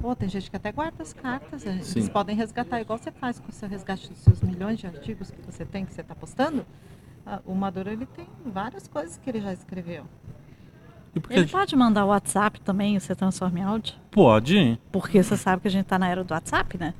Pô, 0.00 0.16
tem 0.16 0.26
gente 0.26 0.48
que 0.48 0.56
até 0.56 0.72
guarda 0.72 1.02
as 1.02 1.12
cartas. 1.12 1.66
Eles 1.66 1.86
Sim. 1.86 2.06
podem 2.06 2.34
resgatar, 2.34 2.80
igual 2.80 2.98
você 2.98 3.12
faz 3.12 3.38
com 3.38 3.50
o 3.50 3.52
seu 3.52 3.68
resgate 3.68 4.08
dos 4.08 4.16
seus 4.20 4.40
milhões 4.40 4.78
de 4.78 4.86
artigos 4.86 5.30
que 5.30 5.36
você 5.42 5.66
tem, 5.66 5.84
que 5.84 5.92
você 5.92 6.00
está 6.00 6.14
postando. 6.14 6.64
Ah, 7.26 7.40
O 7.44 7.54
Maduro 7.54 7.90
ele 7.90 8.06
tem 8.06 8.26
várias 8.46 8.88
coisas 8.88 9.18
que 9.22 9.28
ele 9.28 9.42
já 9.42 9.52
escreveu. 9.52 10.04
Ele 11.28 11.40
gente- 11.42 11.52
pode 11.52 11.76
mandar 11.76 12.06
o 12.06 12.08
WhatsApp 12.08 12.58
também 12.62 12.96
e 12.96 13.00
você 13.00 13.14
transforma 13.14 13.58
em 13.58 13.62
áudio? 13.62 13.96
pode. 14.10 14.80
Porque 14.90 15.22
você 15.22 15.36
sabe 15.36 15.60
que 15.60 15.68
a 15.68 15.70
gente 15.70 15.84
tá 15.84 15.98
na 15.98 16.08
era 16.08 16.24
do 16.24 16.32
WhatsApp, 16.32 16.78
né? 16.78 16.94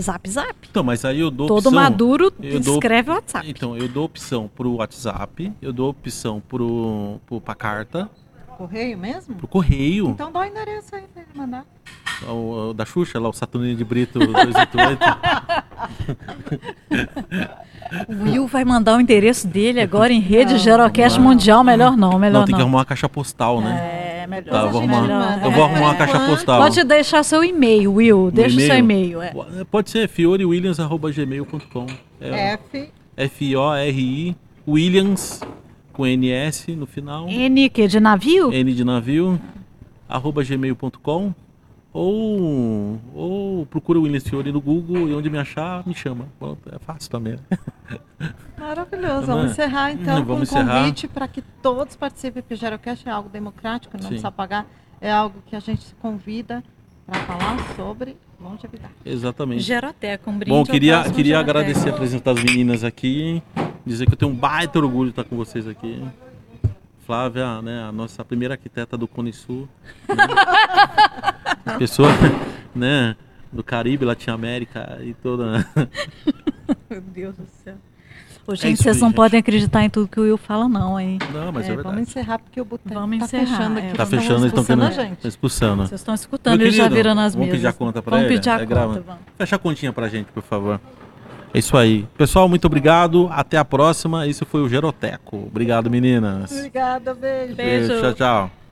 Zap 0.00 0.28
Zap. 0.28 0.54
Então, 0.70 0.82
mas 0.84 1.04
aí 1.04 1.20
eu 1.20 1.30
dou 1.30 1.46
Todo 1.46 1.58
opção. 1.66 1.72
maduro 1.72 2.32
eu 2.42 2.60
dou- 2.60 2.74
escreve 2.74 3.10
o 3.10 3.14
WhatsApp. 3.14 3.48
Então, 3.50 3.76
eu 3.76 3.88
dou 3.88 4.04
opção 4.04 4.50
pro 4.54 4.72
WhatsApp, 4.74 5.52
eu 5.62 5.72
dou 5.72 5.88
opção 5.90 6.40
pro, 6.40 7.20
pro 7.26 7.40
pra 7.40 7.54
carta, 7.54 8.10
Correio 8.56 8.96
mesmo? 8.96 9.34
pro 9.34 9.46
correio, 9.46 10.08
Então 10.08 10.32
dá 10.32 10.40
o 10.40 10.44
endereço 10.44 10.94
aí 10.94 11.04
para 11.12 11.22
ele 11.22 11.30
mandar. 11.34 11.66
O, 12.28 12.70
o 12.70 12.74
da 12.74 12.84
Xuxa, 12.84 13.20
lá 13.20 13.28
o 13.28 13.32
Saturnino 13.32 13.76
de 13.76 13.84
Brito 13.84 14.18
288. 14.18 14.98
O 18.08 18.24
Will 18.24 18.46
vai 18.48 18.64
mandar 18.64 18.96
o 18.96 19.00
endereço 19.00 19.46
dele 19.46 19.80
agora 19.80 20.12
em 20.12 20.18
rede 20.20 20.52
Não, 20.54 20.58
Gerocast 20.58 21.18
não. 21.20 21.28
Mundial. 21.28 21.62
Melhor 21.62 21.96
não, 21.96 22.18
melhor 22.18 22.32
não, 22.32 22.40
não. 22.40 22.46
tem 22.46 22.54
que 22.56 22.60
arrumar 22.60 22.78
uma 22.78 22.84
caixa 22.84 23.08
postal, 23.08 23.60
né? 23.60 24.22
É, 24.22 24.26
melhor. 24.26 24.50
Tá, 24.50 24.62
eu 24.62 24.70
vou 24.70 24.80
arrumar, 24.80 25.02
melhor. 25.02 25.40
eu 25.44 25.50
vou 25.52 25.60
É. 25.60 25.64
arrumar 25.66 25.80
uma 25.90 25.94
caixa 25.94 26.16
Enquanto- 26.16 26.30
postal. 26.30 26.60
Pode 26.62 26.82
deixar 26.84 27.22
seu 27.22 27.44
e-mail, 27.44 27.92
Will. 27.94 28.30
Deixa 28.32 28.56
o 28.56 28.60
seu 28.60 28.76
e-mail. 28.76 29.22
é. 29.22 29.32
Pode 29.70 29.90
ser 29.90 30.08
fiorewilliams.gmail.com. 30.08 31.86
É, 32.20 32.54
F. 32.54 32.90
F-O-R-I 33.16 34.36
Williams 34.66 35.40
com 35.92 36.04
NS 36.06 36.66
no 36.76 36.86
final. 36.86 37.28
N 37.28 37.68
que 37.70 37.86
de 37.86 38.00
navio? 38.00 38.52
N 38.52 38.74
de 38.74 38.84
navio, 38.84 39.40
arroba 40.08 40.42
gmail.com 40.42 41.32
ou, 41.96 42.98
ou 43.14 43.66
procura 43.66 43.98
o 43.98 44.02
Williams 44.02 44.28
Fiore 44.28 44.52
no 44.52 44.60
Google 44.60 45.08
e 45.08 45.14
onde 45.14 45.30
me 45.30 45.38
achar, 45.38 45.86
me 45.86 45.94
chama. 45.94 46.26
Pronto, 46.38 46.60
É 46.70 46.78
fácil 46.78 47.10
também. 47.10 47.38
Maravilhoso. 48.58 49.26
Não 49.26 49.34
é? 49.34 49.36
Vamos 49.38 49.52
encerrar 49.52 49.92
então 49.92 50.24
Vamos 50.24 50.50
com 50.50 50.56
um 50.56 50.60
encerrar. 50.62 50.80
convite 50.80 51.08
para 51.08 51.26
que 51.26 51.42
todos 51.62 51.96
participem, 51.96 52.42
porque 52.42 52.54
o 52.54 52.56
Gerocast 52.56 53.08
é 53.08 53.10
algo 53.10 53.28
democrático, 53.28 53.96
não 53.96 54.02
Sim. 54.02 54.08
precisa 54.08 54.30
pagar. 54.30 54.66
É 55.00 55.10
algo 55.10 55.42
que 55.46 55.56
a 55.56 55.60
gente 55.60 55.82
se 55.84 55.94
convida 55.96 56.62
para 57.06 57.20
falar 57.20 57.56
sobre 57.76 58.16
longevidade. 58.40 58.92
Exatamente. 59.04 59.62
Geroteca, 59.62 60.30
um 60.30 60.36
brinde. 60.38 60.50
Bom, 60.50 60.64
queria, 60.64 61.02
queria 61.04 61.36
Geroteca. 61.36 61.58
agradecer, 61.58 61.90
apresentar 61.90 62.32
as 62.32 62.42
meninas 62.42 62.84
aqui, 62.84 63.42
dizer 63.86 64.06
que 64.06 64.12
eu 64.12 64.16
tenho 64.16 64.32
um 64.32 64.34
baita 64.34 64.78
orgulho 64.78 65.06
de 65.06 65.12
estar 65.12 65.24
com 65.24 65.36
vocês 65.36 65.66
aqui. 65.66 66.02
Flávia, 67.06 67.62
né, 67.62 67.84
a 67.88 67.92
nossa 67.92 68.24
primeira 68.24 68.54
arquiteta 68.54 68.96
do 68.96 69.06
Cone 69.06 69.32
Sul. 69.32 69.68
né? 70.08 70.16
Pessoa, 71.78 72.08
né, 72.74 73.14
do 73.52 73.62
Caribe, 73.62 74.04
Latinoamérica 74.04 74.98
e 75.02 75.14
toda. 75.14 75.66
Meu 76.90 77.00
Deus 77.00 77.36
do 77.36 77.46
céu. 77.64 77.74
Ô, 78.46 78.52
É 78.52 78.56
gente, 78.56 78.74
isso 78.74 78.82
vocês 78.84 78.96
aí, 78.96 79.00
não 79.02 79.08
gente. 79.08 79.16
podem 79.16 79.40
acreditar 79.40 79.82
em 79.84 79.90
tudo 79.90 80.06
que 80.06 80.20
o 80.20 80.22
Will 80.22 80.36
fala, 80.36 80.68
não, 80.68 80.98
hein? 81.00 81.18
Não, 81.32 81.50
mas 81.50 81.64
é, 81.64 81.72
É, 81.72 81.74
verdade. 81.74 81.82
vamos 81.96 82.08
encerrar 82.08 82.38
porque 82.38 82.60
o 82.60 82.64
boteco 82.64 82.94
Vamos 82.94 83.18
tá 83.18 83.24
encerrar, 83.24 83.46
fechando 83.46 83.78
é. 83.78 83.82
aqui. 83.88 83.96
Tá 83.96 84.02
estão 84.04 84.18
fechando, 84.20 84.40
eles 84.40 84.46
estão 84.46 84.62
expulsando 84.62 84.82
querendo. 84.82 85.00
a 85.00 85.04
gente. 85.08 85.18
Tá 85.18 85.28
expulsando. 85.28 85.86
Vocês 85.86 86.00
estão 86.00 86.14
escutando, 86.14 86.58
Meu 86.58 86.66
eles 86.66 86.76
já 86.76 86.88
viram 86.88 87.14
nas 87.14 87.34
vamos 87.34 87.46
mesas. 87.48 87.58
pedir 87.60 87.66
a 87.68 87.72
conta 87.72 88.02
pra 88.02 88.10
Vamos 88.16 88.26
ele? 88.26 88.34
pedir 88.36 88.50
a 88.50 88.54
É, 88.54 88.58
conta, 88.58 88.66
grava. 88.68 89.00
vamos. 89.00 89.20
Fecha 89.36 89.56
a 89.56 89.58
continha 89.58 89.92
pra 89.92 90.08
gente, 90.08 90.26
por 90.32 90.42
favor. 90.44 90.80
É 91.56 91.58
isso 91.58 91.74
aí. 91.74 92.06
Pessoal, 92.18 92.46
muito 92.50 92.66
obrigado. 92.66 93.30
Até 93.32 93.56
a 93.56 93.64
próxima. 93.64 94.26
Isso 94.26 94.44
foi 94.44 94.60
o 94.60 94.68
Geroteco. 94.68 95.38
Obrigado, 95.38 95.90
meninas. 95.90 96.52
Obrigada, 96.52 97.14
beijo. 97.14 97.54
Beijo. 97.54 98.00
Tchau, 98.02 98.12
tchau. 98.12 98.65